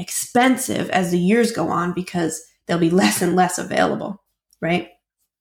expensive 0.00 0.90
as 0.90 1.10
the 1.10 1.18
years 1.18 1.52
go 1.52 1.68
on 1.68 1.92
because 1.92 2.42
there'll 2.66 2.80
be 2.80 2.90
less 2.90 3.22
and 3.22 3.36
less 3.36 3.58
available, 3.58 4.22
right? 4.60 4.88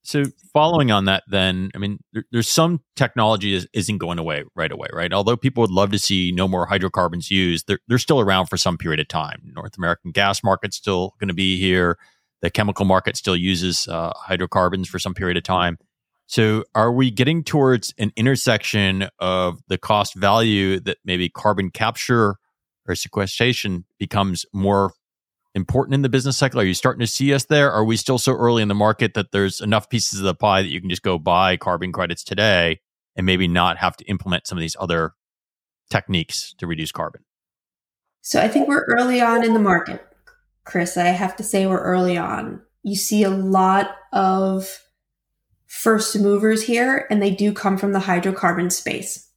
So, 0.01 0.23
following 0.53 0.91
on 0.91 1.05
that, 1.05 1.23
then, 1.27 1.69
I 1.75 1.77
mean, 1.77 1.99
there, 2.13 2.23
there's 2.31 2.49
some 2.49 2.81
technology 2.95 3.53
is, 3.53 3.67
isn't 3.73 3.97
going 3.97 4.17
away 4.17 4.43
right 4.55 4.71
away, 4.71 4.87
right? 4.93 5.11
Although 5.11 5.37
people 5.37 5.61
would 5.61 5.71
love 5.71 5.91
to 5.91 5.99
see 5.99 6.31
no 6.31 6.47
more 6.47 6.65
hydrocarbons 6.65 7.29
used, 7.29 7.67
they're, 7.67 7.79
they're 7.87 7.97
still 7.97 8.19
around 8.19 8.47
for 8.47 8.57
some 8.57 8.77
period 8.77 8.99
of 8.99 9.07
time. 9.07 9.41
North 9.55 9.77
American 9.77 10.11
gas 10.11 10.43
market's 10.43 10.77
still 10.77 11.15
going 11.19 11.27
to 11.27 11.33
be 11.33 11.59
here. 11.59 11.97
The 12.41 12.49
chemical 12.49 12.85
market 12.85 13.17
still 13.17 13.35
uses 13.35 13.87
uh, 13.87 14.13
hydrocarbons 14.15 14.87
for 14.87 14.99
some 14.99 15.13
period 15.13 15.37
of 15.37 15.43
time. 15.43 15.77
So, 16.27 16.63
are 16.75 16.91
we 16.91 17.11
getting 17.11 17.43
towards 17.43 17.93
an 17.97 18.11
intersection 18.15 19.09
of 19.19 19.59
the 19.67 19.77
cost 19.77 20.15
value 20.15 20.79
that 20.81 20.97
maybe 21.03 21.27
carbon 21.27 21.71
capture 21.71 22.37
or 22.89 22.95
sequestration 22.95 23.85
becomes 23.99 24.45
more 24.51 24.91
important 25.55 25.93
in 25.93 26.01
the 26.01 26.09
business 26.09 26.37
cycle? 26.37 26.59
Are 26.59 26.65
you 26.65 26.73
starting 26.73 26.99
to 26.99 27.07
see 27.07 27.33
us 27.33 27.45
there? 27.45 27.71
Are 27.71 27.85
we 27.85 27.95
still 27.95 28.17
so 28.17 28.33
early 28.33 28.61
in 28.61 28.67
the 28.67 28.75
market 28.75 29.13
that 29.13 29.31
there's 29.31 29.61
enough 29.61 29.89
pieces 29.89 30.19
of 30.19 30.25
the 30.25 30.35
pie 30.35 30.61
that 30.61 30.69
you 30.69 30.81
can 30.81 30.89
just 30.89 31.03
go 31.03 31.17
buy 31.17 31.55
carbon 31.55 31.91
credits 31.91 32.23
today 32.23 32.79
and 33.15 33.25
maybe 33.25 33.47
not 33.47 33.77
have 33.77 33.95
to 33.97 34.05
implement 34.05 34.47
some 34.47 34.57
of 34.57 34.61
these 34.61 34.75
other 34.79 35.13
techniques 35.89 36.53
to 36.57 36.67
reduce 36.67 36.91
carbon? 36.91 37.21
So 38.21 38.41
I 38.41 38.47
think 38.47 38.67
we're 38.67 38.85
early 38.85 39.21
on 39.21 39.43
in 39.43 39.53
the 39.53 39.59
market, 39.59 40.05
Chris. 40.65 40.97
I 40.97 41.05
have 41.05 41.35
to 41.37 41.43
say 41.43 41.65
we're 41.65 41.81
early 41.81 42.17
on. 42.17 42.61
You 42.83 42.95
see 42.95 43.23
a 43.23 43.29
lot 43.29 43.95
of 44.11 44.83
first 45.67 46.19
movers 46.19 46.63
here, 46.63 47.05
and 47.09 47.21
they 47.21 47.31
do 47.31 47.53
come 47.53 47.77
from 47.77 47.93
the 47.93 47.99
hydrocarbon 47.99 48.71
space. 48.71 49.28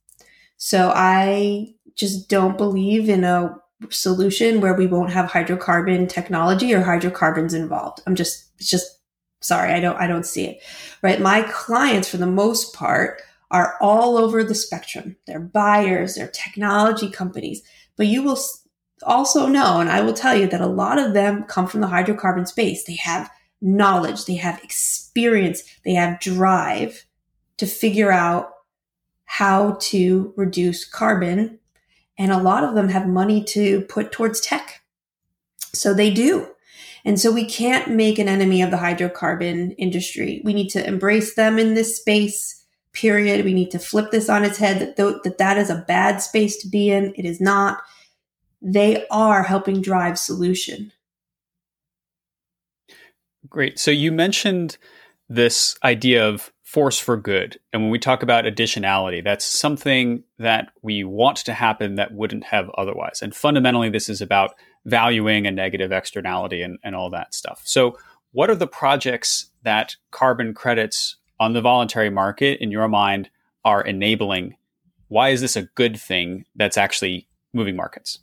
So 0.65 0.93
I 0.95 1.75
just 1.97 2.29
don't 2.29 2.57
believe 2.57 3.09
in 3.09 3.25
a 3.25 3.59
solution 3.91 4.61
where 4.61 4.75
we 4.75 4.87
won't 4.87 5.11
have 5.11 5.29
hydrocarbon 5.29 6.09
technology 6.09 6.73
or 6.73 6.83
hydrocarbons 6.83 7.53
involved. 7.53 8.01
I'm 8.07 8.15
just, 8.15 8.45
it's 8.61 8.71
just, 8.71 9.01
sorry, 9.41 9.73
I 9.73 9.81
don't, 9.81 9.97
I 9.97 10.07
don't 10.07 10.25
see 10.25 10.45
it. 10.45 10.63
Right. 11.03 11.21
My 11.21 11.43
clients, 11.51 12.09
for 12.09 12.19
the 12.19 12.29
most 12.29 12.77
part, 12.77 13.23
are 13.51 13.75
all 13.81 14.17
over 14.17 14.45
the 14.45 14.55
spectrum. 14.55 15.17
They're 15.27 15.41
buyers, 15.41 16.15
they're 16.15 16.29
technology 16.29 17.11
companies, 17.11 17.61
but 17.97 18.07
you 18.07 18.23
will 18.23 18.39
also 19.03 19.49
know, 19.49 19.81
and 19.81 19.91
I 19.91 20.01
will 20.01 20.15
tell 20.15 20.37
you 20.37 20.47
that 20.47 20.61
a 20.61 20.67
lot 20.67 20.97
of 20.97 21.13
them 21.13 21.43
come 21.43 21.67
from 21.67 21.81
the 21.81 21.89
hydrocarbon 21.89 22.47
space. 22.47 22.85
They 22.85 23.01
have 23.03 23.29
knowledge, 23.61 24.27
they 24.27 24.37
have 24.37 24.63
experience, 24.63 25.65
they 25.85 25.95
have 25.95 26.21
drive 26.21 27.05
to 27.57 27.67
figure 27.67 28.13
out 28.13 28.53
how 29.33 29.79
to 29.81 30.31
reduce 30.37 30.85
carbon 30.85 31.59
and 32.19 32.31
a 32.31 32.37
lot 32.39 32.65
of 32.65 32.75
them 32.75 32.91
have 32.91 33.09
money 33.09 33.43
to 33.43 33.81
put 33.89 34.13
towards 34.13 34.43
tech. 34.43 34.83
So 35.73 35.95
they 35.95 36.11
do. 36.11 36.49
And 37.07 37.19
so 37.19 37.33
we 37.33 37.47
can't 37.47 37.93
make 37.93 38.19
an 38.19 38.29
enemy 38.29 38.61
of 38.61 38.71
the 38.71 38.77
hydrocarbon 38.77 39.75
industry. 39.79 40.43
We 40.45 40.53
need 40.53 40.69
to 40.73 40.87
embrace 40.87 41.35
them 41.35 41.59
in 41.59 41.73
this 41.73 41.97
space, 41.97 42.63
period. 42.93 43.47
We 43.47 43.55
need 43.55 43.71
to 43.71 43.79
flip 43.79 44.11
this 44.11 44.29
on 44.29 44.45
its 44.45 44.59
head 44.59 44.79
that 44.81 44.97
th- 44.99 45.23
that, 45.25 45.39
that 45.39 45.57
is 45.57 45.71
a 45.71 45.83
bad 45.89 46.19
space 46.19 46.59
to 46.59 46.69
be 46.69 46.91
in. 46.91 47.15
It 47.17 47.25
is 47.25 47.41
not. 47.41 47.81
They 48.61 49.07
are 49.11 49.45
helping 49.45 49.81
drive 49.81 50.19
solution. 50.19 50.93
Great. 53.49 53.79
So 53.79 53.91
you 53.91 54.13
mentioned 54.13 54.77
this 55.27 55.79
idea 55.83 56.29
of 56.29 56.53
force 56.73 56.99
for 56.99 57.19
good. 57.19 57.61
And 57.71 57.83
when 57.83 57.91
we 57.91 57.99
talk 57.99 58.23
about 58.23 58.47
additionality, 58.47 59.23
that's 59.23 59.45
something 59.45 60.25
that 60.39 60.71
we 60.81 61.05
want 61.05 61.37
to 61.39 61.53
happen 61.53 61.97
that 61.97 62.15
wouldn't 62.15 62.45
have 62.45 62.71
otherwise. 62.79 63.21
And 63.21 63.37
fundamentally, 63.37 63.91
this 63.91 64.09
is 64.09 64.23
about 64.23 64.55
valuing 64.87 65.47
a 65.47 65.51
negative 65.51 65.93
externality 65.93 66.63
and, 66.63 66.79
and 66.83 66.97
all 66.97 67.11
that 67.11 67.35
stuff. 67.35 67.61
So, 67.67 67.99
what 68.31 68.49
are 68.49 68.55
the 68.55 68.67
projects 68.67 69.51
that 69.65 69.97
carbon 70.13 70.55
credits 70.55 71.17
on 71.39 71.53
the 71.53 71.61
voluntary 71.61 72.09
market, 72.09 72.59
in 72.63 72.71
your 72.71 72.89
mind, 72.89 73.29
are 73.67 73.83
enabling? 73.83 74.57
Why 75.09 75.29
is 75.29 75.43
this 75.43 75.57
a 75.57 75.69
good 75.75 76.01
thing 76.01 76.47
that's 76.57 76.79
actually 76.79 77.29
moving 77.53 77.77
markets? 77.77 78.21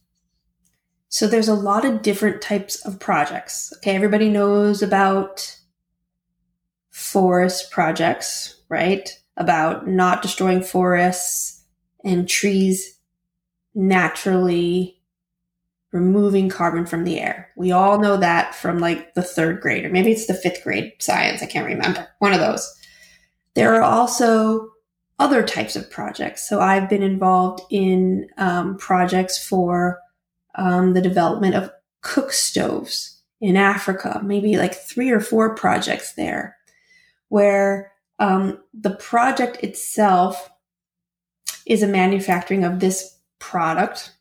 So, 1.07 1.27
there's 1.27 1.47
a 1.47 1.53
lot 1.53 1.85
of 1.85 2.01
different 2.01 2.41
types 2.41 2.83
of 2.83 2.99
projects. 2.99 3.71
Okay, 3.77 3.95
everybody 3.95 4.27
knows 4.27 4.81
about 4.81 5.58
forest 6.99 7.71
projects, 7.71 8.61
right? 8.67 9.09
About 9.37 9.87
not 9.87 10.21
destroying 10.21 10.61
forests 10.61 11.63
and 12.03 12.27
trees 12.27 12.99
naturally 13.73 15.01
removing 15.91 16.49
carbon 16.49 16.85
from 16.85 17.05
the 17.05 17.19
air. 17.19 17.49
We 17.55 17.71
all 17.71 17.99
know 17.99 18.17
that 18.17 18.53
from 18.53 18.79
like 18.79 19.13
the 19.13 19.23
third 19.23 19.61
grade, 19.61 19.85
or 19.85 19.89
maybe 19.89 20.11
it's 20.11 20.27
the 20.27 20.33
fifth 20.33 20.63
grade 20.63 20.93
science. 20.99 21.41
I 21.41 21.47
can't 21.47 21.65
remember. 21.65 22.07
One 22.19 22.33
of 22.33 22.39
those. 22.39 22.71
There 23.55 23.73
are 23.75 23.81
also 23.81 24.69
other 25.17 25.41
types 25.41 25.75
of 25.75 25.89
projects. 25.89 26.47
So 26.47 26.59
I've 26.59 26.89
been 26.89 27.03
involved 27.03 27.61
in 27.71 28.27
um, 28.37 28.77
projects 28.77 29.43
for 29.43 29.99
um, 30.55 30.93
the 30.93 31.01
development 31.01 31.55
of 31.55 31.71
cook 32.01 32.31
stoves 32.33 33.21
in 33.41 33.55
Africa, 33.55 34.21
maybe 34.23 34.57
like 34.57 34.75
three 34.75 35.09
or 35.09 35.19
four 35.19 35.55
projects 35.55 36.13
there 36.13 36.57
where 37.29 37.91
um, 38.19 38.59
the 38.73 38.95
project 38.95 39.63
itself 39.63 40.49
is 41.65 41.81
a 41.81 41.87
manufacturing 41.87 42.63
of 42.63 42.79
this 42.79 43.17
product 43.39 44.13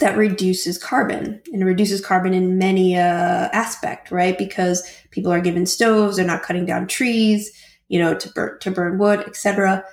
that 0.00 0.16
reduces 0.16 0.76
carbon 0.76 1.40
and 1.52 1.64
reduces 1.64 2.04
carbon 2.04 2.34
in 2.34 2.58
many 2.58 2.96
uh, 2.96 3.48
aspect 3.52 4.10
right? 4.10 4.36
Because 4.36 4.88
people 5.10 5.32
are 5.32 5.40
given 5.40 5.66
stoves 5.66 6.16
they're 6.16 6.26
not 6.26 6.42
cutting 6.42 6.66
down 6.66 6.86
trees 6.86 7.52
you 7.88 7.98
know 7.98 8.14
to 8.14 8.28
burn 8.30 8.58
to 8.60 8.70
burn 8.70 8.98
wood 8.98 9.20
etc 9.20 9.84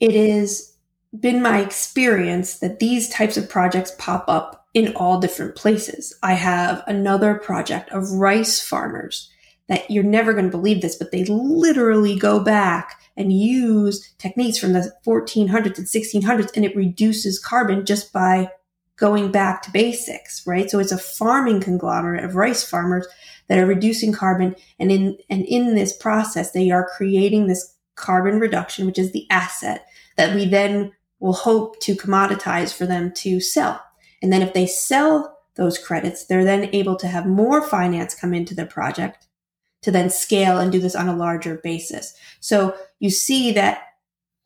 it 0.00 0.14
has 0.14 0.70
been 1.18 1.42
my 1.42 1.60
experience 1.60 2.58
that 2.58 2.78
these 2.78 3.08
types 3.08 3.36
of 3.36 3.48
projects 3.48 3.92
pop 3.98 4.24
up 4.28 4.66
in 4.72 4.94
all 4.94 5.20
different 5.20 5.56
places. 5.56 6.16
I 6.22 6.34
have 6.34 6.82
another 6.86 7.34
project 7.34 7.90
of 7.90 8.10
rice 8.12 8.60
farmers 8.60 9.30
that 9.70 9.88
you're 9.88 10.02
never 10.02 10.32
going 10.32 10.44
to 10.44 10.50
believe 10.50 10.82
this, 10.82 10.96
but 10.96 11.12
they 11.12 11.24
literally 11.24 12.18
go 12.18 12.40
back 12.40 13.00
and 13.16 13.32
use 13.32 14.12
techniques 14.18 14.58
from 14.58 14.72
the 14.72 14.92
1400s 15.06 15.78
and 15.78 15.86
1600s 15.86 16.50
and 16.56 16.64
it 16.64 16.74
reduces 16.74 17.38
carbon 17.38 17.86
just 17.86 18.12
by 18.12 18.50
going 18.96 19.30
back 19.30 19.62
to 19.62 19.70
basics, 19.70 20.44
right? 20.44 20.68
So 20.68 20.80
it's 20.80 20.90
a 20.90 20.98
farming 20.98 21.60
conglomerate 21.60 22.24
of 22.24 22.34
rice 22.34 22.68
farmers 22.68 23.06
that 23.46 23.58
are 23.58 23.66
reducing 23.66 24.12
carbon 24.12 24.56
and 24.80 24.90
in 24.90 25.16
and 25.30 25.44
in 25.44 25.76
this 25.76 25.96
process 25.96 26.50
they 26.50 26.70
are 26.70 26.90
creating 26.96 27.46
this 27.46 27.76
carbon 27.94 28.40
reduction 28.40 28.86
which 28.86 28.98
is 28.98 29.12
the 29.12 29.26
asset 29.30 29.86
that 30.16 30.34
we 30.34 30.46
then 30.46 30.92
will 31.20 31.32
hope 31.32 31.78
to 31.80 31.94
commoditize 31.94 32.76
for 32.76 32.86
them 32.86 33.12
to 33.12 33.40
sell. 33.40 33.80
And 34.20 34.32
then 34.32 34.42
if 34.42 34.52
they 34.52 34.66
sell 34.66 35.38
those 35.54 35.78
credits, 35.78 36.24
they're 36.24 36.44
then 36.44 36.70
able 36.72 36.96
to 36.96 37.06
have 37.06 37.26
more 37.26 37.62
finance 37.62 38.14
come 38.14 38.34
into 38.34 38.54
their 38.54 38.66
project 38.66 39.28
to 39.82 39.90
then 39.90 40.10
scale 40.10 40.58
and 40.58 40.70
do 40.70 40.78
this 40.78 40.94
on 40.94 41.08
a 41.08 41.16
larger 41.16 41.56
basis. 41.56 42.14
So 42.40 42.74
you 42.98 43.10
see 43.10 43.52
that 43.52 43.82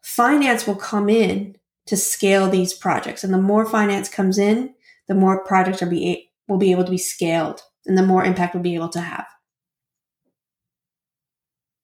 finance 0.02 0.66
will 0.66 0.76
come 0.76 1.08
in 1.08 1.56
to 1.86 1.96
scale 1.96 2.48
these 2.48 2.72
projects. 2.72 3.24
And 3.24 3.34
the 3.34 3.42
more 3.42 3.66
finance 3.66 4.08
comes 4.08 4.38
in, 4.38 4.74
the 5.08 5.14
more 5.14 5.44
projects 5.44 5.82
are 5.82 5.86
be, 5.86 6.30
will 6.48 6.58
be 6.58 6.70
able 6.70 6.84
to 6.84 6.90
be 6.90 6.98
scaled 6.98 7.62
and 7.86 7.98
the 7.98 8.06
more 8.06 8.24
impact 8.24 8.54
we'll 8.54 8.62
be 8.62 8.74
able 8.74 8.88
to 8.90 9.00
have. 9.00 9.26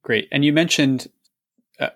Great. 0.03 0.29
And 0.33 0.45
you 0.45 0.53
mentioned 0.53 1.09
uh, 1.79 1.91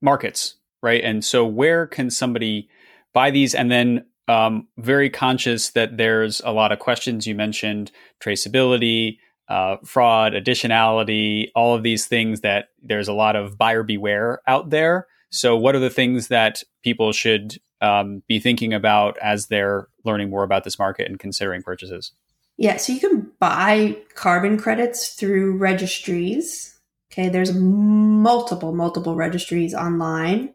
markets, 0.00 0.54
right? 0.82 1.02
And 1.04 1.24
so 1.24 1.44
where 1.44 1.86
can 1.86 2.10
somebody 2.10 2.68
buy 3.12 3.30
these? 3.30 3.54
And 3.54 3.70
then 3.70 4.06
um, 4.28 4.68
very 4.78 5.10
conscious 5.10 5.70
that 5.70 5.96
there's 5.96 6.40
a 6.44 6.52
lot 6.52 6.72
of 6.72 6.78
questions. 6.78 7.26
You 7.26 7.34
mentioned 7.34 7.90
traceability, 8.20 9.18
uh, 9.48 9.76
fraud, 9.84 10.32
additionality, 10.34 11.50
all 11.54 11.74
of 11.74 11.82
these 11.82 12.06
things 12.06 12.42
that 12.42 12.68
there's 12.82 13.08
a 13.08 13.14
lot 13.14 13.36
of 13.36 13.56
buyer 13.56 13.82
beware 13.82 14.40
out 14.46 14.70
there. 14.70 15.06
So, 15.30 15.56
what 15.56 15.74
are 15.74 15.80
the 15.80 15.90
things 15.90 16.28
that 16.28 16.62
people 16.82 17.12
should 17.12 17.56
um, 17.80 18.22
be 18.28 18.38
thinking 18.38 18.72
about 18.72 19.16
as 19.18 19.46
they're 19.46 19.88
learning 20.04 20.30
more 20.30 20.42
about 20.42 20.64
this 20.64 20.78
market 20.78 21.08
and 21.08 21.18
considering 21.18 21.62
purchases? 21.62 22.12
Yeah, 22.56 22.76
so 22.76 22.92
you 22.92 23.00
can 23.00 23.30
buy 23.38 23.96
carbon 24.14 24.58
credits 24.58 25.14
through 25.14 25.56
registries. 25.58 26.76
Okay, 27.12 27.28
there's 27.28 27.54
multiple, 27.54 28.74
multiple 28.74 29.14
registries 29.14 29.74
online. 29.74 30.52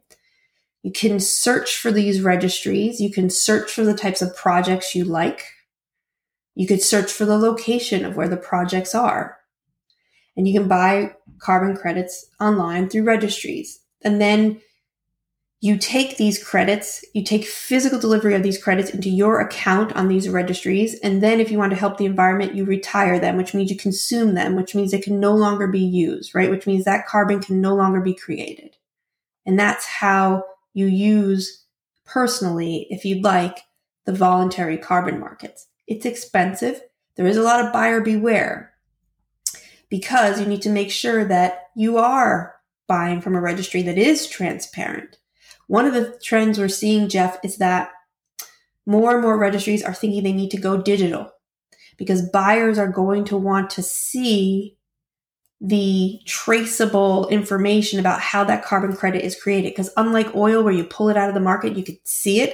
You 0.84 0.91
can 0.91 1.19
search 1.19 1.77
for 1.77 1.91
these 1.91 2.21
registries. 2.21 2.99
You 2.99 3.10
can 3.10 3.29
search 3.29 3.71
for 3.71 3.84
the 3.86 3.95
types 3.95 4.21
of 4.21 4.36
projects 4.36 4.93
you 4.93 5.06
like. 5.06 5.45
You 6.56 6.68
could 6.68 6.82
search 6.82 7.12
for 7.12 7.26
the 7.26 7.38
location 7.38 8.06
of 8.06 8.16
where 8.16 8.30
the 8.30 8.38
projects 8.38 8.94
are. 8.96 9.38
and 10.36 10.48
you 10.48 10.60
can 10.60 10.68
buy 10.68 11.16
carbon 11.39 11.76
credits 11.76 12.30
online 12.39 12.89
through 12.89 13.04
registries. 13.04 13.80
And 14.04 14.20
then 14.20 14.62
you 15.62 15.78
take 15.78 16.18
these 16.18 16.44
credits, 16.44 17.06
you 17.13 17.24
take 17.24 17.46
physical 17.46 18.00
delivery 18.00 18.34
of 18.36 18.44
these 18.44 18.62
credits 18.62 18.89
into 18.89 19.10
your 19.10 19.39
account 19.39 19.94
on 19.96 20.10
these 20.10 20.28
registries. 20.28 21.00
And 21.00 21.24
then 21.24 21.39
if 21.39 21.50
you 21.50 21.58
want 21.58 21.72
to 21.72 21.80
help 21.80 21.98
the 21.98 22.06
environment, 22.06 22.56
you 22.56 22.66
retire 22.66 23.18
them, 23.18 23.38
which 23.38 23.54
means 23.54 23.72
you 23.72 23.78
consume 23.78 24.34
them, 24.34 24.56
which 24.56 24.76
means 24.76 24.92
they 24.92 25.00
can 25.00 25.20
no 25.22 25.34
longer 25.34 25.68
be 25.68 25.80
used, 25.80 26.36
right? 26.36 26.50
Which 26.50 26.68
means 26.68 26.84
that 26.84 27.08
carbon 27.08 27.39
can 27.42 27.62
no 27.62 27.76
longer 27.76 28.02
be 28.02 28.13
created. 28.13 28.76
And 29.46 29.58
that's 29.58 29.86
how 29.86 30.44
you 30.74 30.88
use 30.88 31.63
personally, 32.06 32.88
if 32.89 33.06
you'd 33.06 33.24
like, 33.24 33.60
the 34.06 34.13
voluntary 34.13 34.78
carbon 34.78 35.18
markets. 35.20 35.68
It's 35.88 36.06
expensive. 36.06 36.82
There 37.15 37.28
is 37.28 37.38
a 37.38 37.43
lot 37.43 37.63
of 37.63 37.74
buyer 37.74 38.02
beware 38.02 38.74
because 39.89 40.39
you 40.39 40.46
need 40.46 40.63
to 40.63 40.69
make 40.69 40.91
sure 40.91 41.26
that 41.26 41.69
you 41.76 41.98
are 41.98 42.56
buying 42.88 43.22
from 43.22 43.36
a 43.36 43.41
registry 43.41 43.82
that 43.84 43.98
is 43.98 44.28
transparent 44.28 45.17
one 45.74 45.88
of 45.88 45.96
the 45.96 46.19
trends 46.22 46.60
we're 46.60 46.67
seeing, 46.67 47.10
Jeff, 47.10 47.39
is 47.43 47.58
that 47.58 47.89
more 48.86 49.13
and 49.13 49.24
more 49.24 49.39
registries 49.39 49.82
are 49.82 49.91
thinking 49.91 50.22
they 50.22 50.32
need 50.32 50.52
to 50.52 50.58
go 50.58 50.80
digital 50.80 51.32
because 51.98 52.30
buyers 52.30 52.78
are 52.78 52.88
going 52.88 53.26
to 53.26 53.38
want 53.38 53.72
to 53.72 53.82
see 53.82 54.78
the 55.60 56.19
traceable 56.28 57.28
information 57.30 58.00
about 58.00 58.22
how 58.22 58.43
that 58.43 58.63
carbon 58.63 58.96
credit 58.96 59.26
is 59.26 59.41
created. 59.41 59.72
Because 59.72 59.89
unlike 59.98 60.36
oil, 60.36 60.62
where 60.62 60.72
you 60.72 60.84
pull 60.84 61.10
it 61.10 61.17
out 61.17 61.30
of 61.30 61.34
the 61.34 61.41
market, 61.41 61.76
you 61.76 61.84
can 61.84 61.98
see 62.04 62.41
it, 62.41 62.54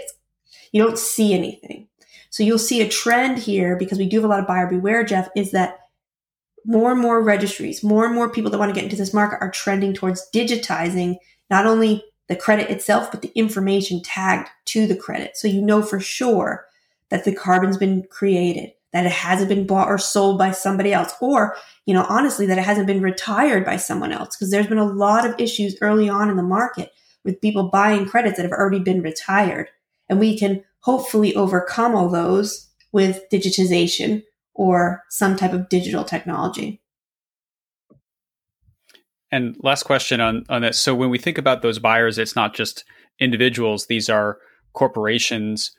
you 0.72 0.82
don't 0.82 0.98
see 0.98 1.34
anything. 1.34 1.89
So 2.30 2.44
you'll 2.44 2.60
see 2.60 2.82
a 2.82 2.88
trend 2.88 3.40
here 3.40 3.76
because 3.76 3.98
we 3.98 4.08
do 4.08 4.18
have 4.18 4.26
a 4.26 4.28
lot 4.28 4.40
of 4.40 4.48
buyer 4.48 4.68
beware, 4.68 5.04
Jeff, 5.04 5.30
is 5.36 5.52
that 5.52 5.80
more 6.66 6.92
and 6.92 7.02
more 7.02 7.22
registries, 7.22 7.84
more 7.84 8.06
and 8.06 8.14
more 8.14 8.30
people 8.30 8.52
that 8.52 8.58
want 8.58 8.70
to 8.70 8.76
get 8.76 8.84
into 8.84 8.96
this 8.96 9.14
market 9.14 9.40
are 9.42 9.52
trending 9.52 9.94
towards 9.94 10.30
digitizing 10.34 11.18
not 11.50 11.66
only 11.66 12.04
the 12.28 12.36
credit 12.36 12.70
itself, 12.70 13.12
but 13.12 13.22
the 13.22 13.32
information 13.34 14.02
tagged 14.04 14.50
to 14.66 14.86
the 14.86 14.96
credit. 14.96 15.36
So 15.36 15.48
you 15.48 15.62
know 15.62 15.82
for 15.82 16.00
sure 16.00 16.66
that 17.10 17.26
the 17.26 17.34
carbon's 17.34 17.78
been 17.78 18.04
created, 18.12 18.72
that 18.94 19.06
it 19.06 19.12
hasn't 19.12 19.50
been 19.50 19.66
bought 19.66 19.88
or 19.88 19.98
sold 19.98 20.38
by 20.38 20.52
somebody 20.52 20.94
else, 20.94 21.14
or, 21.20 21.56
you 21.88 21.94
know, 21.94 22.06
honestly, 22.08 22.46
that 22.46 22.60
it 22.60 22.64
hasn't 22.64 22.86
been 22.86 23.02
retired 23.02 23.66
by 23.66 23.78
someone 23.78 24.12
else. 24.12 24.36
Because 24.36 24.52
there's 24.52 24.68
been 24.68 24.78
a 24.78 24.86
lot 24.86 25.26
of 25.26 25.40
issues 25.40 25.76
early 25.82 26.08
on 26.08 26.30
in 26.30 26.38
the 26.38 26.44
market 26.44 26.92
with 27.24 27.42
people 27.42 27.70
buying 27.70 28.06
credits 28.06 28.38
that 28.38 28.44
have 28.44 28.52
already 28.52 28.80
been 28.80 29.02
retired. 29.02 29.70
And 30.08 30.20
we 30.20 30.38
can 30.38 30.64
hopefully 30.82 31.36
overcome 31.36 31.96
all 31.96 32.10
those 32.10 32.70
with 32.92 33.24
digitization 33.32 34.24
or 34.54 35.04
some 35.10 35.36
type 35.36 35.54
of 35.54 35.70
digital 35.70 36.04
technology. 36.04 36.82
And 39.32 39.56
last 39.62 39.84
question 39.84 40.20
on 40.20 40.44
on 40.50 40.64
this. 40.64 40.80
So 40.80 40.96
when 40.96 41.10
we 41.10 41.20
think 41.20 41.38
about 41.38 41.62
those 41.62 41.80
buyers, 41.80 42.18
it's 42.18 42.36
not 42.36 42.56
just 42.56 42.84
individuals; 43.20 43.86
these 43.86 44.10
are 44.10 44.40
corporations, 44.74 45.72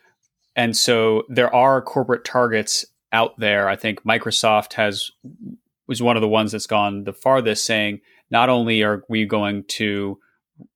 and 0.55 0.77
so 0.77 1.25
there 1.29 1.53
are 1.55 1.83
corporate 1.83 2.25
targets 2.25 2.85
out 3.13 3.39
there. 3.39 3.69
I 3.69 3.75
think 3.75 4.05
Microsoft 4.05 4.75
has 4.75 5.11
was 5.89 6.01
one 6.01 6.17
of 6.17 6.21
the 6.21 6.29
ones 6.29 6.53
that's 6.53 6.69
gone 6.69 7.05
the 7.05 7.13
farthest, 7.13 7.65
saying 7.65 8.01
not 8.31 8.49
only 8.49 8.83
are 8.85 9.03
we 9.09 9.25
going 9.25 9.65
to 9.65 10.19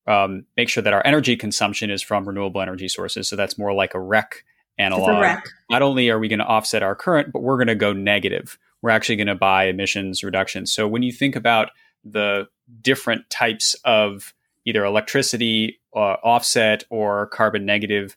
um, 0.07 0.45
make 0.57 0.69
sure 0.69 0.83
that 0.83 0.93
our 0.93 1.03
energy 1.05 1.37
consumption 1.37 1.90
is 1.90 2.03
from 2.03 2.27
renewable 2.27 2.61
energy 2.61 2.88
sources, 2.88 3.29
so 3.29 3.37
that's 3.37 3.59
more 3.59 3.73
like 3.73 3.95
a 3.95 4.01
REC 4.01 4.45
analog. 4.79 5.21
REC. 5.21 5.45
Not 5.71 5.83
only 5.83 6.11
are 6.11 6.19
we 6.19 6.29
going 6.29 6.40
to 6.40 6.47
offset 6.47 6.83
our 6.83 6.95
current, 6.95 7.33
but 7.33 7.43
we're 7.43 7.57
going 7.57 7.69
to 7.69 7.75
go 7.75 7.93
negative. 7.93 8.59
We're 8.83 8.90
actually 8.90 9.17
going 9.17 9.29
to 9.29 9.35
buy 9.35 9.64
emissions 9.64 10.23
reductions. 10.23 10.73
So 10.73 10.87
when 10.87 11.03
you 11.03 11.12
think 11.12 11.37
about 11.37 11.71
the 12.05 12.49
different 12.83 13.29
types 13.31 13.75
of 13.85 14.35
either 14.64 14.85
electricity 14.85 15.81
uh, 15.95 16.17
offset 16.23 16.85
or 16.90 17.27
carbon 17.29 17.64
negative. 17.64 18.17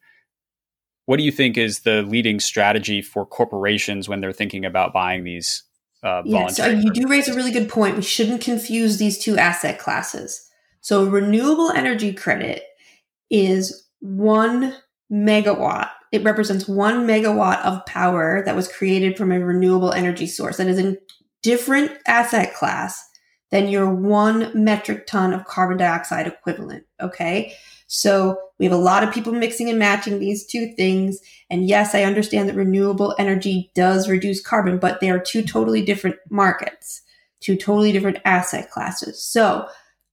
What 1.05 1.17
do 1.17 1.23
you 1.23 1.31
think 1.31 1.57
is 1.57 1.79
the 1.79 2.01
leading 2.01 2.39
strategy 2.39 3.01
for 3.01 3.25
corporations 3.25 4.09
when 4.09 4.19
they're 4.19 4.33
thinking 4.33 4.65
about 4.65 4.93
buying 4.93 5.23
these? 5.23 5.63
Uh, 6.03 6.21
yeah, 6.25 6.47
so 6.47 6.67
you 6.67 6.91
do 6.91 7.07
raise 7.07 7.27
a 7.27 7.33
really 7.33 7.51
good 7.51 7.69
point. 7.69 7.95
We 7.95 8.03
shouldn't 8.03 8.41
confuse 8.41 8.97
these 8.97 9.17
two 9.17 9.37
asset 9.37 9.79
classes. 9.79 10.49
So, 10.87 11.03
renewable 11.03 11.69
energy 11.71 12.13
credit 12.13 12.63
is 13.29 13.89
one 13.99 14.73
megawatt. 15.11 15.89
It 16.13 16.23
represents 16.23 16.65
one 16.65 17.05
megawatt 17.05 17.61
of 17.65 17.85
power 17.85 18.41
that 18.45 18.55
was 18.55 18.71
created 18.71 19.17
from 19.17 19.33
a 19.33 19.39
renewable 19.43 19.91
energy 19.91 20.27
source. 20.27 20.55
That 20.55 20.67
is 20.67 20.79
a 20.79 20.95
different 21.43 21.91
asset 22.07 22.55
class 22.55 23.03
than 23.51 23.67
your 23.67 23.93
one 23.93 24.49
metric 24.53 25.07
ton 25.07 25.33
of 25.33 25.43
carbon 25.43 25.75
dioxide 25.75 26.25
equivalent. 26.25 26.85
Okay. 27.01 27.53
So 27.87 28.39
we 28.57 28.65
have 28.65 28.73
a 28.73 28.77
lot 28.77 29.03
of 29.03 29.13
people 29.13 29.33
mixing 29.33 29.69
and 29.69 29.77
matching 29.77 30.19
these 30.19 30.45
two 30.45 30.71
things. 30.77 31.19
And 31.49 31.67
yes, 31.67 31.95
I 31.95 32.03
understand 32.03 32.47
that 32.47 32.55
renewable 32.55 33.13
energy 33.19 33.73
does 33.75 34.07
reduce 34.07 34.39
carbon, 34.39 34.79
but 34.79 35.01
they 35.01 35.09
are 35.09 35.19
two 35.19 35.43
totally 35.43 35.81
different 35.81 36.15
markets, 36.29 37.01
two 37.41 37.57
totally 37.57 37.91
different 37.91 38.19
asset 38.23 38.71
classes. 38.71 39.21
So 39.21 39.67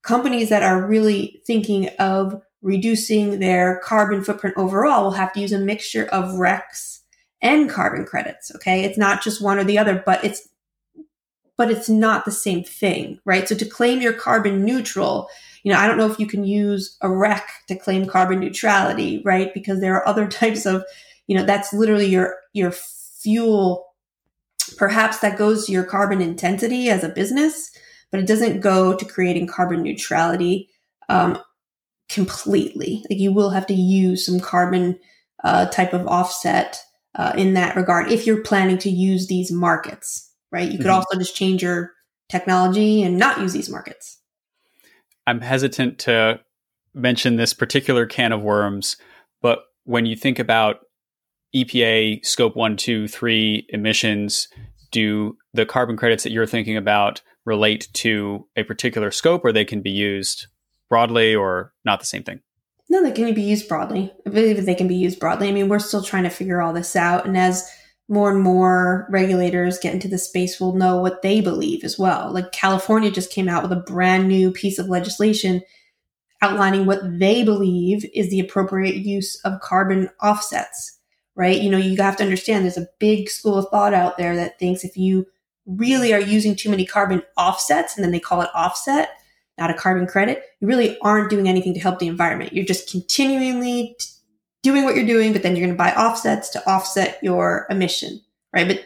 companies 0.05 0.51
that 0.51 0.63
are 0.63 0.87
really 0.87 1.43
thinking 1.47 1.89
of 1.99 2.41
reducing 2.63 3.41
their 3.41 3.81
carbon 3.83 4.23
footprint 4.23 4.57
overall 4.57 5.05
will 5.05 5.11
have 5.13 5.33
to 5.33 5.41
use 5.41 5.53
a 5.53 5.59
mixture 5.59 6.07
of 6.07 6.39
RECs 6.39 7.01
and 7.43 7.69
carbon 7.69 8.07
credits. 8.07 8.55
Okay. 8.55 8.85
It's 8.85 8.97
not 8.97 9.23
just 9.23 9.43
one 9.43 9.59
or 9.59 9.65
the 9.65 9.79
other, 9.79 10.03
but 10.05 10.25
it's 10.25 10.49
but 11.57 11.71
it's 11.71 11.89
not 11.89 12.25
the 12.25 12.33
same 12.33 12.65
thing, 12.65 13.21
right? 13.25 13.49
So 13.49 13.55
to 13.55 13.65
claim 13.65 14.01
you're 14.01 14.13
carbon 14.13 14.65
neutral, 14.65 15.29
you 15.63 15.73
know, 15.73 15.79
I 15.79 15.87
don't 15.87 15.99
know 15.99 16.11
if 16.11 16.19
you 16.19 16.27
can 16.27 16.45
use 16.45 16.97
a 17.01 17.09
REC 17.09 17.49
to 17.69 17.77
claim 17.77 18.07
carbon 18.07 18.41
neutrality, 18.41 19.23
right? 19.25 19.55
Because 19.55 19.81
there 19.81 19.95
are 19.95 20.09
other 20.09 20.27
types 20.29 20.67
of, 20.67 20.85
you 21.27 21.37
know, 21.37 21.45
that's 21.45 21.73
literally 21.73 22.07
your 22.07 22.37
your 22.53 22.73
fuel. 22.73 23.87
Perhaps 24.77 25.19
that 25.21 25.39
goes 25.39 25.67
to 25.67 25.73
your 25.73 25.85
carbon 25.85 26.21
intensity 26.21 26.89
as 26.89 27.05
a 27.05 27.09
business, 27.09 27.71
but 28.15 28.21
it 28.21 28.29
doesn't 28.29 28.61
go 28.61 28.95
to 28.95 29.05
creating 29.05 29.49
carbon 29.49 29.83
neutrality 29.83 30.69
um, 31.09 31.37
completely. 32.09 33.03
Like 33.11 33.19
you 33.19 33.33
will 33.33 33.51
have 33.51 33.67
to 33.67 33.75
use 33.75 34.25
some 34.25 34.39
carbon 34.39 34.97
uh, 35.43 35.67
type 35.67 35.93
of 35.93 36.07
offset 36.07 36.81
uh, 37.17 37.33
in 37.37 37.55
that 37.55 37.75
regard 37.75 38.13
if 38.13 38.25
you're 38.25 38.43
planning 38.43 38.79
to 38.79 38.91
use 38.91 39.27
these 39.27 39.51
markets 39.51 40.31
right? 40.55 40.71
You 40.71 40.79
could 40.79 40.87
mm-hmm. 40.87 40.95
also 40.95 41.19
just 41.19 41.37
change 41.37 41.65
your 41.65 41.93
technology 42.31 43.03
and 43.03 43.19
not 43.19 43.41
use 43.41 43.53
these 43.53 43.69
markets. 43.69 44.21
I'm 45.27 45.41
hesitant 45.41 45.99
to 46.01 46.41
mention 46.95 47.37
this 47.37 47.53
particular 47.53 48.07
can 48.07 48.31
of 48.31 48.41
worms, 48.41 48.97
but 49.43 49.65
when 49.83 50.07
you 50.07 50.15
think 50.15 50.39
about 50.39 50.77
EPA 51.55 52.25
scope 52.25 52.55
one, 52.55 52.77
two, 52.77 53.09
three 53.09 53.67
emissions, 53.71 54.49
do 54.93 55.37
the 55.53 55.67
carbon 55.67 55.97
credits 55.97 56.23
that 56.23 56.31
you're 56.31 56.47
thinking 56.47 56.77
about 56.77 57.21
relate 57.45 57.89
to 57.95 58.47
a 58.57 58.63
particular 58.63 59.11
scope 59.11 59.45
or 59.45 59.53
they 59.53 59.65
can 59.65 59.83
be 59.83 59.91
used 59.91 60.47
broadly 60.89 61.35
or 61.35 61.73
not 61.85 62.01
the 62.01 62.07
same 62.07 62.23
thing? 62.23 62.41
No, 62.89 63.03
they 63.03 63.13
can 63.13 63.33
be 63.35 63.43
used 63.43 63.69
broadly. 63.69 64.13
I 64.27 64.31
believe 64.31 64.65
they 64.65 64.75
can 64.75 64.89
be 64.89 64.95
used 64.95 65.19
broadly. 65.19 65.49
I 65.49 65.53
mean, 65.53 65.69
we're 65.69 65.79
still 65.79 66.03
trying 66.03 66.25
to 66.25 66.31
figure 66.31 66.61
all 66.61 66.73
this 66.73 66.95
out. 66.95 67.27
And 67.27 67.37
as 67.37 67.69
more 68.09 68.31
and 68.31 68.43
more 68.43 69.07
regulators 69.11 69.79
get 69.79 69.95
into 69.95 70.09
the 70.09 70.19
space 70.19 70.61
we'll 70.61 70.75
know 70.75 70.99
what 70.99 71.23
they 71.23 71.41
believe 71.41 71.85
as 71.85 71.99
well. 71.99 72.31
Like 72.31 72.53
California 72.53 73.11
just 73.11 73.33
came 73.33 73.49
out 73.49 73.63
with 73.63 73.73
a 73.73 73.77
brand 73.77 74.29
new 74.29 74.51
piece 74.51 74.79
of 74.79 74.89
legislation 74.89 75.63
outlining 76.43 76.85
what 76.85 77.01
they 77.19 77.43
believe 77.43 78.05
is 78.13 78.29
the 78.29 78.41
appropriate 78.41 78.97
use 78.97 79.41
of 79.45 79.61
carbon 79.61 80.11
offsets, 80.23 80.99
right? 81.35 81.61
You 81.61 81.71
know, 81.71 81.79
you 81.79 81.97
have 82.03 82.17
to 82.19 82.25
understand 82.25 82.65
there's 82.65 82.77
a 82.77 82.89
big 82.99 83.31
school 83.31 83.57
of 83.57 83.69
thought 83.71 83.95
out 83.95 84.19
there 84.19 84.37
that 84.37 84.59
thinks 84.59 84.85
if 84.85 84.97
you 84.99 85.27
really 85.67 86.13
are 86.13 86.21
using 86.21 86.55
too 86.55 86.71
many 86.71 86.85
carbon 86.85 87.23
offsets 87.37 87.97
and 87.97 88.05
then 88.05 88.13
they 88.13 88.21
call 88.21 88.43
it 88.43 88.51
offset, 88.55 89.11
not 89.59 89.71
a 89.71 89.75
carbon 89.75 90.07
credit, 90.07 90.43
you 90.61 90.69
really 90.69 90.99
aren't 91.01 91.31
doing 91.31 91.49
anything 91.49 91.75
to 91.75 91.81
help 91.81 91.99
the 91.99 92.09
environment. 92.09 92.53
You're 92.53 92.65
just 92.65 92.91
continually 92.91 93.97
doing 94.63 94.85
what 94.85 94.97
you're 94.97 95.07
doing, 95.07 95.33
but 95.33 95.43
then 95.43 95.55
you're 95.55 95.67
going 95.67 95.77
to 95.77 95.83
buy 95.83 95.93
offsets 95.93 96.49
to 96.51 96.71
offset 96.71 97.19
your 97.23 97.67
emission, 97.71 98.21
right? 98.53 98.67
But 98.67 98.85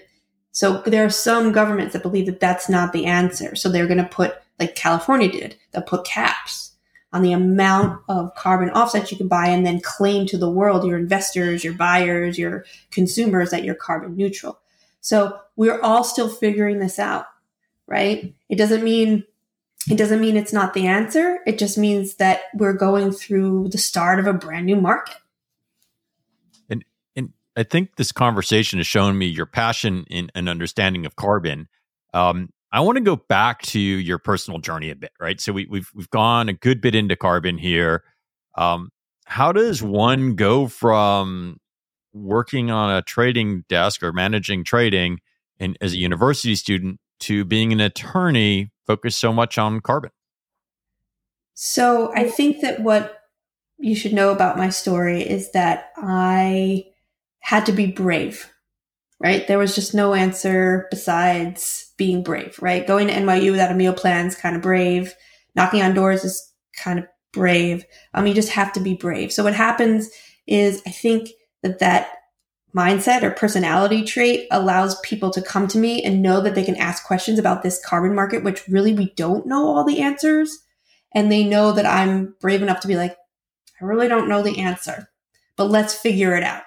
so 0.52 0.82
there 0.82 1.04
are 1.04 1.10
some 1.10 1.52
governments 1.52 1.92
that 1.92 2.02
believe 2.02 2.26
that 2.26 2.40
that's 2.40 2.68
not 2.68 2.92
the 2.92 3.06
answer. 3.06 3.54
So 3.54 3.68
they're 3.68 3.86
going 3.86 3.98
to 3.98 4.04
put, 4.04 4.34
like 4.58 4.74
California 4.74 5.30
did, 5.30 5.56
they'll 5.72 5.82
put 5.82 6.04
caps 6.04 6.72
on 7.12 7.22
the 7.22 7.32
amount 7.32 8.02
of 8.08 8.34
carbon 8.34 8.70
offsets 8.70 9.10
you 9.10 9.16
can 9.16 9.28
buy 9.28 9.46
and 9.46 9.64
then 9.64 9.80
claim 9.80 10.26
to 10.26 10.36
the 10.36 10.50
world, 10.50 10.84
your 10.84 10.98
investors, 10.98 11.64
your 11.64 11.72
buyers, 11.72 12.38
your 12.38 12.64
consumers 12.90 13.50
that 13.50 13.64
you're 13.64 13.74
carbon 13.74 14.16
neutral. 14.16 14.58
So 15.08 15.38
we're 15.56 15.80
all 15.80 16.04
still 16.04 16.28
figuring 16.28 16.80
this 16.80 16.98
out, 16.98 17.24
right? 17.86 18.34
It 18.50 18.56
doesn't 18.56 18.84
mean 18.84 19.24
it 19.90 19.96
doesn't 19.96 20.20
mean 20.20 20.36
it's 20.36 20.52
not 20.52 20.74
the 20.74 20.86
answer. 20.86 21.38
It 21.46 21.58
just 21.58 21.78
means 21.78 22.16
that 22.16 22.42
we're 22.52 22.74
going 22.74 23.12
through 23.12 23.68
the 23.70 23.78
start 23.78 24.18
of 24.18 24.26
a 24.26 24.34
brand 24.34 24.66
new 24.66 24.76
market. 24.76 25.16
And 26.68 26.84
and 27.16 27.32
I 27.56 27.62
think 27.62 27.96
this 27.96 28.12
conversation 28.12 28.80
has 28.80 28.86
shown 28.86 29.16
me 29.16 29.24
your 29.24 29.46
passion 29.46 30.04
in 30.10 30.30
an 30.34 30.46
understanding 30.46 31.06
of 31.06 31.16
carbon. 31.16 31.68
Um, 32.12 32.50
I 32.70 32.80
want 32.80 32.98
to 32.98 33.02
go 33.02 33.16
back 33.16 33.62
to 33.62 33.80
your 33.80 34.18
personal 34.18 34.60
journey 34.60 34.90
a 34.90 34.94
bit, 34.94 35.12
right? 35.18 35.40
So 35.40 35.54
we, 35.54 35.62
have 35.62 35.70
we've, 35.70 35.90
we've 35.94 36.10
gone 36.10 36.50
a 36.50 36.52
good 36.52 36.82
bit 36.82 36.94
into 36.94 37.16
carbon 37.16 37.56
here. 37.56 38.04
Um, 38.58 38.90
how 39.24 39.52
does 39.52 39.82
one 39.82 40.34
go 40.34 40.68
from 40.68 41.60
working 42.22 42.70
on 42.70 42.94
a 42.94 43.02
trading 43.02 43.64
desk 43.68 44.02
or 44.02 44.12
managing 44.12 44.64
trading 44.64 45.20
and 45.58 45.76
as 45.80 45.92
a 45.92 45.98
university 45.98 46.54
student 46.54 47.00
to 47.20 47.44
being 47.44 47.72
an 47.72 47.80
attorney 47.80 48.70
focused 48.86 49.18
so 49.18 49.32
much 49.32 49.58
on 49.58 49.80
carbon? 49.80 50.10
So 51.54 52.12
I 52.14 52.28
think 52.28 52.60
that 52.60 52.80
what 52.80 53.18
you 53.78 53.94
should 53.94 54.12
know 54.12 54.30
about 54.30 54.56
my 54.56 54.68
story 54.68 55.22
is 55.22 55.52
that 55.52 55.90
I 55.96 56.84
had 57.40 57.66
to 57.66 57.72
be 57.72 57.86
brave, 57.86 58.52
right? 59.20 59.46
There 59.46 59.58
was 59.58 59.74
just 59.74 59.94
no 59.94 60.14
answer 60.14 60.86
besides 60.90 61.92
being 61.96 62.22
brave, 62.22 62.58
right? 62.60 62.86
Going 62.86 63.08
to 63.08 63.14
NYU 63.14 63.52
without 63.52 63.72
a 63.72 63.74
meal 63.74 63.92
plan 63.92 64.26
is 64.26 64.34
kind 64.34 64.56
of 64.56 64.62
brave. 64.62 65.14
Knocking 65.54 65.82
on 65.82 65.94
doors 65.94 66.24
is 66.24 66.52
kind 66.76 66.98
of 66.98 67.06
brave. 67.32 67.84
Um, 68.14 68.26
you 68.26 68.34
just 68.34 68.50
have 68.50 68.72
to 68.74 68.80
be 68.80 68.94
brave. 68.94 69.32
So 69.32 69.44
what 69.44 69.54
happens 69.54 70.10
is 70.46 70.82
I 70.86 70.90
think 70.90 71.30
that 71.62 71.78
that 71.80 72.10
mindset 72.74 73.22
or 73.22 73.30
personality 73.30 74.04
trait 74.04 74.46
allows 74.50 75.00
people 75.00 75.30
to 75.30 75.42
come 75.42 75.66
to 75.68 75.78
me 75.78 76.02
and 76.02 76.22
know 76.22 76.40
that 76.40 76.54
they 76.54 76.64
can 76.64 76.76
ask 76.76 77.04
questions 77.04 77.38
about 77.38 77.62
this 77.62 77.82
carbon 77.84 78.14
market, 78.14 78.44
which 78.44 78.68
really 78.68 78.92
we 78.92 79.12
don't 79.16 79.46
know 79.46 79.66
all 79.66 79.84
the 79.84 80.00
answers. 80.00 80.58
And 81.12 81.32
they 81.32 81.44
know 81.44 81.72
that 81.72 81.86
I'm 81.86 82.36
brave 82.40 82.62
enough 82.62 82.80
to 82.80 82.88
be 82.88 82.96
like, 82.96 83.16
I 83.80 83.84
really 83.84 84.08
don't 84.08 84.28
know 84.28 84.42
the 84.42 84.58
answer, 84.58 85.08
but 85.56 85.70
let's 85.70 85.94
figure 85.94 86.36
it 86.36 86.42
out. 86.42 86.62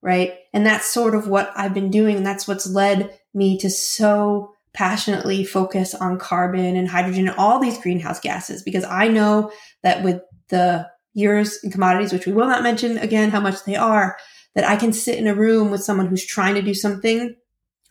Right. 0.00 0.34
And 0.52 0.66
that's 0.66 0.86
sort 0.86 1.14
of 1.14 1.28
what 1.28 1.52
I've 1.54 1.74
been 1.74 1.90
doing. 1.90 2.16
And 2.16 2.26
that's 2.26 2.48
what's 2.48 2.66
led 2.66 3.16
me 3.32 3.56
to 3.58 3.70
so 3.70 4.52
passionately 4.72 5.44
focus 5.44 5.94
on 5.94 6.18
carbon 6.18 6.76
and 6.76 6.88
hydrogen 6.88 7.28
and 7.28 7.36
all 7.38 7.60
these 7.60 7.78
greenhouse 7.78 8.18
gases 8.18 8.62
because 8.62 8.84
I 8.84 9.08
know 9.08 9.52
that 9.82 10.02
with 10.02 10.22
the 10.48 10.88
years 11.14 11.62
in 11.62 11.70
commodities, 11.70 12.12
which 12.12 12.26
we 12.26 12.32
will 12.32 12.46
not 12.46 12.62
mention 12.62 12.98
again 12.98 13.30
how 13.30 13.40
much 13.40 13.64
they 13.64 13.76
are, 13.76 14.16
that 14.54 14.68
I 14.68 14.76
can 14.76 14.92
sit 14.92 15.18
in 15.18 15.26
a 15.26 15.34
room 15.34 15.70
with 15.70 15.82
someone 15.82 16.06
who's 16.06 16.24
trying 16.24 16.54
to 16.54 16.62
do 16.62 16.74
something, 16.74 17.36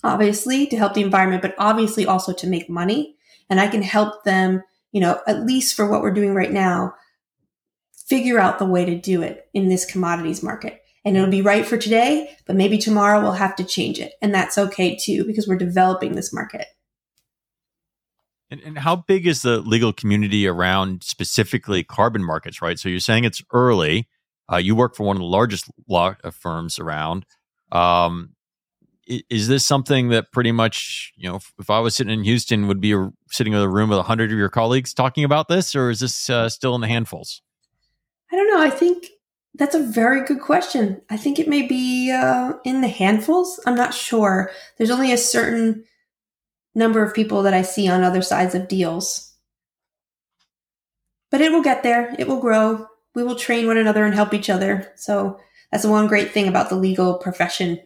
obviously 0.04 0.68
to 0.68 0.78
help 0.78 0.94
the 0.94 1.02
environment, 1.02 1.42
but 1.42 1.56
obviously 1.58 2.06
also 2.06 2.34
to 2.34 2.48
make 2.48 2.70
money. 2.70 3.16
And 3.50 3.60
I 3.60 3.68
can 3.68 3.82
help 3.82 4.24
them, 4.24 4.64
you 4.92 5.02
know, 5.02 5.20
at 5.28 5.46
least 5.46 5.76
for 5.76 5.90
what 5.90 6.02
we're 6.02 6.14
doing 6.14 6.34
right 6.34 6.52
now, 6.52 6.94
figure 8.08 8.40
out 8.40 8.60
the 8.60 8.66
way 8.66 8.86
to 8.86 9.00
do 9.00 9.22
it 9.22 9.48
in 9.54 9.70
this 9.70 9.86
commodities 9.86 10.44
market. 10.44 10.82
And 11.04 11.18
it'll 11.18 11.30
be 11.30 11.42
right 11.42 11.66
for 11.66 11.78
today, 11.78 12.36
but 12.46 12.56
maybe 12.56 12.78
tomorrow 12.78 13.22
we'll 13.22 13.32
have 13.32 13.56
to 13.56 13.64
change 13.64 14.00
it. 14.00 14.14
And 14.22 14.34
that's 14.34 14.58
okay 14.58 14.96
too, 14.96 15.26
because 15.26 15.48
we're 15.48 15.58
developing 15.58 16.14
this 16.14 16.34
market. 16.34 16.68
And, 18.52 18.62
and, 18.62 18.78
how 18.78 18.98
big 18.98 19.26
is 19.26 19.44
the 19.44 19.60
legal 19.60 19.94
community 19.94 20.46
around 20.46 21.04
specifically 21.04 21.84
carbon 21.84 22.24
markets, 22.24 22.62
right? 22.62 22.78
So 22.78 22.90
you're 22.90 23.00
saying 23.00 23.24
it's 23.24 23.42
early. 23.54 24.10
Uh, 24.52 24.58
you 24.58 24.76
work 24.76 24.96
for 24.96 25.06
one 25.06 25.16
of 25.16 25.22
the 25.22 25.26
largest 25.26 25.72
law 25.88 26.16
uh, 26.22 26.32
firms 26.32 26.78
around. 26.78 27.26
Um, 27.72 28.36
is 29.30 29.48
this 29.48 29.66
something 29.66 30.10
that 30.10 30.32
pretty 30.32 30.52
much, 30.52 31.14
you 31.16 31.30
know, 31.30 31.40
if, 31.60 31.70
I 31.70 31.80
was 31.80 31.96
sitting 31.96 32.14
in 32.14 32.24
Houston, 32.24 32.68
would 32.68 32.82
be 32.82 32.94
a, 32.94 33.10
sitting 33.30 33.54
in 33.54 33.60
a 33.60 33.70
room 33.70 33.90
with 33.90 34.00
a 34.00 34.04
hundred 34.04 34.32
of 34.32 34.38
your 34.38 34.50
colleagues 34.50 34.94
talking 34.94 35.24
about 35.24 35.48
this, 35.48 35.76
or 35.76 35.90
is 35.90 36.02
this 36.02 36.30
uh, 36.30 36.50
still 36.50 36.76
in 36.76 36.82
the 36.82 36.88
handfuls? 36.88 37.42
I 38.32 38.36
don't 38.36 38.50
know. 38.50 38.62
I 38.62 38.70
think 38.70 39.08
that's 39.56 39.76
a 39.76 39.84
very 39.84 40.24
good 40.26 40.40
question. 40.40 41.02
I 41.10 41.18
think 41.18 41.40
it 41.40 41.48
may 41.48 41.62
be 41.62 42.12
uh, 42.12 42.54
in 42.64 42.82
the 42.82 42.88
handfuls. 42.88 43.60
I'm 43.66 43.76
not 43.76 43.94
sure. 43.94 44.52
There's 44.78 44.92
only 44.92 45.12
a 45.12 45.18
certain 45.18 45.84
number 46.74 47.04
of 47.04 47.14
people 47.14 47.44
that 47.44 47.54
I 47.54 47.62
see 47.62 47.88
on 47.88 48.04
other 48.04 48.22
sides 48.22 48.56
of 48.56 48.68
deals. 48.68 49.34
But 51.30 51.42
it 51.42 51.52
will 51.52 51.64
get 51.64 51.84
there. 51.84 52.16
It 52.20 52.28
will 52.28 52.40
grow 52.40 52.88
we 53.14 53.24
will 53.24 53.36
train 53.36 53.68
one 53.68 53.78
another 53.78 54.06
and 54.06 54.14
help 54.14 54.34
each 54.34 54.50
other. 54.50 54.92
So 54.96 55.40
that's 55.72 55.86
one 55.86 56.08
great 56.08 56.32
thing 56.32 56.48
about 56.48 56.70
the 56.70 56.76
legal 56.76 57.16
profession. 57.16 57.80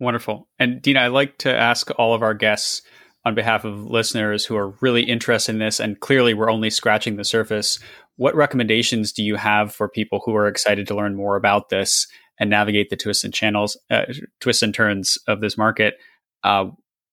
Wonderful. 0.00 0.48
And 0.58 0.80
Deanna, 0.82 0.98
I'd 0.98 1.08
like 1.08 1.38
to 1.38 1.54
ask 1.54 1.90
all 1.98 2.14
of 2.14 2.22
our 2.22 2.34
guests 2.34 2.82
on 3.24 3.34
behalf 3.34 3.64
of 3.64 3.84
listeners 3.84 4.44
who 4.44 4.56
are 4.56 4.70
really 4.80 5.02
interested 5.02 5.52
in 5.52 5.58
this, 5.58 5.80
and 5.80 5.98
clearly 5.98 6.34
we're 6.34 6.50
only 6.50 6.70
scratching 6.70 7.16
the 7.16 7.24
surface. 7.24 7.78
What 8.16 8.36
recommendations 8.36 9.12
do 9.12 9.24
you 9.24 9.36
have 9.36 9.74
for 9.74 9.88
people 9.88 10.22
who 10.24 10.34
are 10.36 10.46
excited 10.46 10.86
to 10.86 10.94
learn 10.94 11.16
more 11.16 11.36
about 11.36 11.68
this 11.68 12.06
and 12.38 12.48
navigate 12.48 12.90
the 12.90 12.96
twists 12.96 13.24
and 13.24 13.34
channels, 13.34 13.76
uh, 13.90 14.04
twists 14.40 14.62
and 14.62 14.72
turns 14.72 15.18
of 15.26 15.40
this 15.40 15.58
market? 15.58 15.94
Uh, 16.42 16.66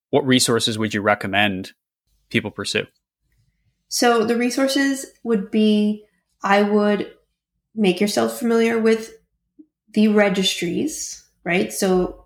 what 0.10 0.26
resources 0.26 0.78
would 0.78 0.94
you 0.94 1.02
recommend 1.02 1.74
people 2.30 2.52
pursue? 2.52 2.86
So 3.88 4.26
the 4.26 4.36
resources 4.38 5.06
would 5.24 5.52
be 5.52 6.06
I 6.44 6.62
would 6.62 7.12
make 7.76 8.00
yourself 8.00 8.40
familiar 8.40 8.80
with 8.80 9.14
the 9.94 10.08
registries, 10.10 11.24
right? 11.44 11.72
So 11.72 12.26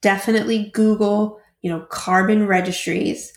definitely 0.00 0.70
Google, 0.72 1.40
you 1.62 1.70
know, 1.70 1.80
carbon 1.90 2.46
registries. 2.46 3.32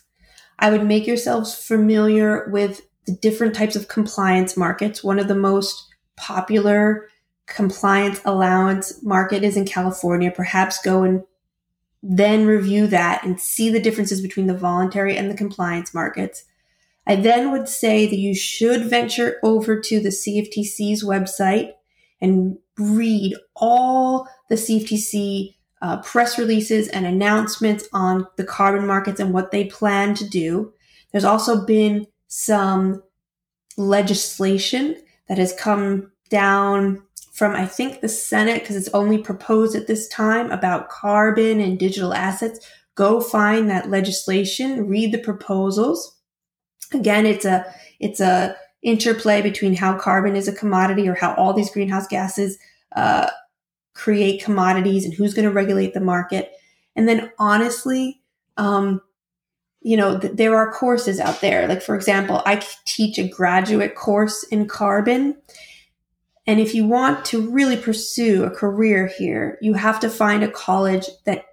I 0.60 0.70
would 0.70 0.86
make 0.86 1.08
yourselves 1.08 1.54
familiar 1.54 2.50
with 2.50 2.82
the 3.06 3.14
different 3.14 3.56
types 3.56 3.76
of 3.76 3.88
compliance 3.88 4.56
markets. 4.56 5.04
One 5.04 5.20
of 5.20 5.28
the 5.28 5.36
most 5.36 5.88
popular 6.16 7.10
compliance 7.48 8.22
allowance 8.24 9.04
market 9.04 9.44
is 9.44 9.58
in 9.58 9.66
California. 9.66 10.32
Perhaps 10.32 10.82
go 10.82 11.04
and 11.04 11.24
then 12.04 12.46
review 12.46 12.86
that 12.88 13.24
and 13.24 13.40
see 13.40 13.70
the 13.70 13.80
differences 13.80 14.22
between 14.22 14.48
the 14.48 14.58
voluntary 14.58 15.16
and 15.16 15.32
the 15.32 15.38
compliance 15.38 15.94
markets. 15.94 16.44
I 17.08 17.16
then 17.16 17.52
would 17.52 17.70
say 17.70 18.06
that 18.06 18.18
you 18.18 18.36
should 18.36 18.86
venture 18.86 19.38
over 19.42 19.80
to 19.80 20.00
the 20.02 20.10
CFTC's 20.10 21.04
website 21.04 21.72
and 22.22 22.58
read 22.78 23.36
all 23.56 24.28
the 24.50 24.56
CFTC 24.56 25.56
uh, 25.82 26.02
press 26.02 26.38
releases 26.38 26.90
and 26.90 27.06
announcements 27.06 27.88
on 27.94 28.28
the 28.36 28.46
carbon 28.46 28.86
markets 28.86 29.20
and 29.20 29.34
what 29.34 29.52
they 29.52 29.66
plan 29.66 30.14
to 30.16 30.28
do. 30.28 30.74
There's 31.12 31.26
also 31.26 31.66
been 31.66 32.08
some 32.28 33.02
legislation 33.78 34.96
that 35.28 35.38
has 35.38 35.54
come 35.54 36.12
down 36.30 37.04
from, 37.34 37.56
I 37.56 37.66
think, 37.66 38.02
the 38.02 38.10
Senate, 38.10 38.62
because 38.62 38.76
it's 38.76 38.90
only 38.94 39.18
proposed 39.18 39.76
at 39.76 39.88
this 39.88 40.08
time 40.08 40.50
about 40.52 40.90
carbon 40.90 41.60
and 41.60 41.78
digital 41.78 42.14
assets. 42.14 42.66
Go 42.96 43.20
find 43.20 43.70
that 43.70 43.90
legislation, 43.90 44.88
read 44.88 45.12
the 45.12 45.18
proposals 45.18 46.14
Again, 46.94 47.26
it's 47.26 47.46
a 47.46 47.66
it's 48.00 48.20
a 48.20 48.56
interplay 48.82 49.42
between 49.42 49.76
how 49.76 49.98
carbon 49.98 50.36
is 50.36 50.48
a 50.48 50.54
commodity 50.54 51.08
or 51.08 51.16
how 51.16 51.34
all 51.36 51.54
these 51.54 51.72
greenhouse 51.72 52.08
gases 52.08 52.58
uh, 52.96 53.30
create 53.94 54.44
commodities 54.44 55.06
and 55.06 55.14
who's 55.14 55.34
going 55.34 55.48
to 55.48 55.54
regulate 55.54 55.94
the 55.94 56.02
market. 56.02 56.52
And 56.96 57.08
then 57.08 57.32
honestly, 57.40 58.22
um, 58.58 59.02
you 59.82 59.96
know, 59.96 60.20
th- 60.20 60.34
there 60.34 60.56
are 60.56 60.72
courses 60.72 61.20
out 61.20 61.42
there. 61.42 61.68
Like, 61.68 61.82
for 61.82 61.96
example, 61.96 62.42
I 62.46 62.62
teach 62.86 63.18
a 63.18 63.28
graduate 63.28 63.96
course 63.96 64.44
in 64.44 64.68
carbon. 64.68 65.38
And 66.46 66.60
if 66.60 66.76
you 66.76 66.86
want 66.86 67.24
to 67.26 67.50
really 67.50 67.78
pursue 67.78 68.44
a 68.44 68.50
career 68.50 69.08
here, 69.08 69.58
you 69.62 69.74
have 69.74 70.00
to 70.02 70.10
find 70.10 70.44
a 70.44 70.52
college 70.52 71.08
that 71.26 71.46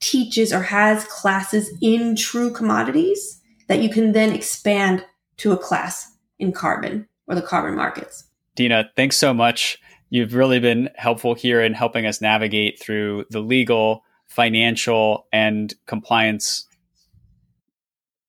teaches 0.00 0.52
or 0.52 0.62
has 0.62 1.04
classes 1.04 1.70
in 1.80 2.16
true 2.16 2.52
commodities 2.52 3.40
that 3.68 3.82
you 3.82 3.88
can 3.88 4.12
then 4.12 4.32
expand 4.32 5.04
to 5.38 5.52
a 5.52 5.56
class 5.56 6.16
in 6.38 6.52
carbon 6.52 7.08
or 7.26 7.34
the 7.34 7.42
carbon 7.42 7.76
markets. 7.76 8.24
Deanna, 8.56 8.88
thanks 8.96 9.16
so 9.16 9.32
much. 9.32 9.78
You've 10.10 10.34
really 10.34 10.58
been 10.58 10.90
helpful 10.96 11.34
here 11.34 11.60
in 11.60 11.74
helping 11.74 12.06
us 12.06 12.20
navigate 12.20 12.80
through 12.80 13.26
the 13.30 13.40
legal, 13.40 14.02
financial, 14.26 15.26
and 15.32 15.74
compliance 15.86 16.67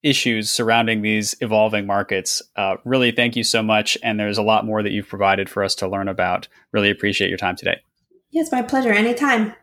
issues 0.04 0.50
surrounding 0.50 1.02
these 1.02 1.36
evolving 1.41 1.86
markets. 1.86 2.41
Uh, 2.56 2.78
really, 2.86 3.12
thank 3.12 3.36
you 3.36 3.43
so 3.43 3.62
much. 3.62 3.97
And 4.04 4.20
there's 4.20 4.38
a 4.38 4.43
lot 4.43 4.66
more 4.66 4.82
that 4.82 4.91
you've 4.91 5.08
provided 5.08 5.50
for 5.50 5.64
us 5.64 5.76
to 5.76 5.88
learn 5.88 6.08
about. 6.08 6.47
Really 6.72 6.89
appreciate 6.89 7.30
your 7.30 7.38
time 7.38 7.56
today. 7.56 7.82
Yes, 8.32 8.52
my 8.52 8.62
pleasure. 8.62 8.91
Anytime 8.91 9.54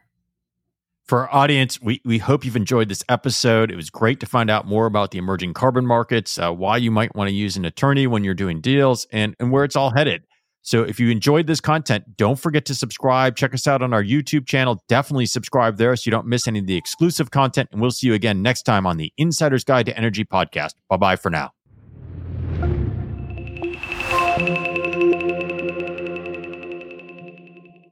for 1.06 1.20
our 1.20 1.34
audience, 1.42 1.80
we, 1.80 2.00
we 2.04 2.18
hope 2.18 2.44
you've 2.44 2.56
enjoyed 2.56 2.88
this 2.88 3.04
episode. 3.08 3.70
It 3.70 3.76
was 3.76 3.90
great 3.90 4.18
to 4.20 4.26
find 4.26 4.50
out 4.50 4.66
more 4.66 4.86
about 4.86 5.12
the 5.12 5.18
emerging 5.18 5.54
carbon 5.54 5.86
markets, 5.86 6.38
uh, 6.38 6.52
why 6.52 6.78
you 6.78 6.90
might 6.90 7.14
want 7.14 7.28
to 7.28 7.34
use 7.34 7.56
an 7.56 7.64
attorney 7.64 8.06
when 8.06 8.24
you're 8.24 8.34
doing 8.34 8.60
deals, 8.60 9.06
and, 9.12 9.36
and 9.38 9.52
where 9.52 9.62
it's 9.62 9.76
all 9.76 9.92
headed. 9.94 10.25
So 10.66 10.82
if 10.82 10.98
you 10.98 11.10
enjoyed 11.10 11.46
this 11.46 11.60
content, 11.60 12.16
don't 12.16 12.40
forget 12.40 12.64
to 12.66 12.74
subscribe. 12.74 13.36
Check 13.36 13.54
us 13.54 13.68
out 13.68 13.82
on 13.82 13.94
our 13.94 14.02
YouTube 14.02 14.46
channel. 14.46 14.82
Definitely 14.88 15.26
subscribe 15.26 15.76
there 15.76 15.94
so 15.94 16.08
you 16.08 16.10
don't 16.10 16.26
miss 16.26 16.48
any 16.48 16.58
of 16.58 16.66
the 16.66 16.76
exclusive 16.76 17.30
content. 17.30 17.68
And 17.70 17.80
we'll 17.80 17.92
see 17.92 18.08
you 18.08 18.14
again 18.14 18.42
next 18.42 18.64
time 18.64 18.84
on 18.84 18.96
the 18.96 19.12
Insider's 19.16 19.62
Guide 19.62 19.86
to 19.86 19.96
Energy 19.96 20.24
podcast. 20.24 20.74
Bye 20.90 20.96
bye 20.96 21.14
for 21.14 21.30
now. 21.30 21.55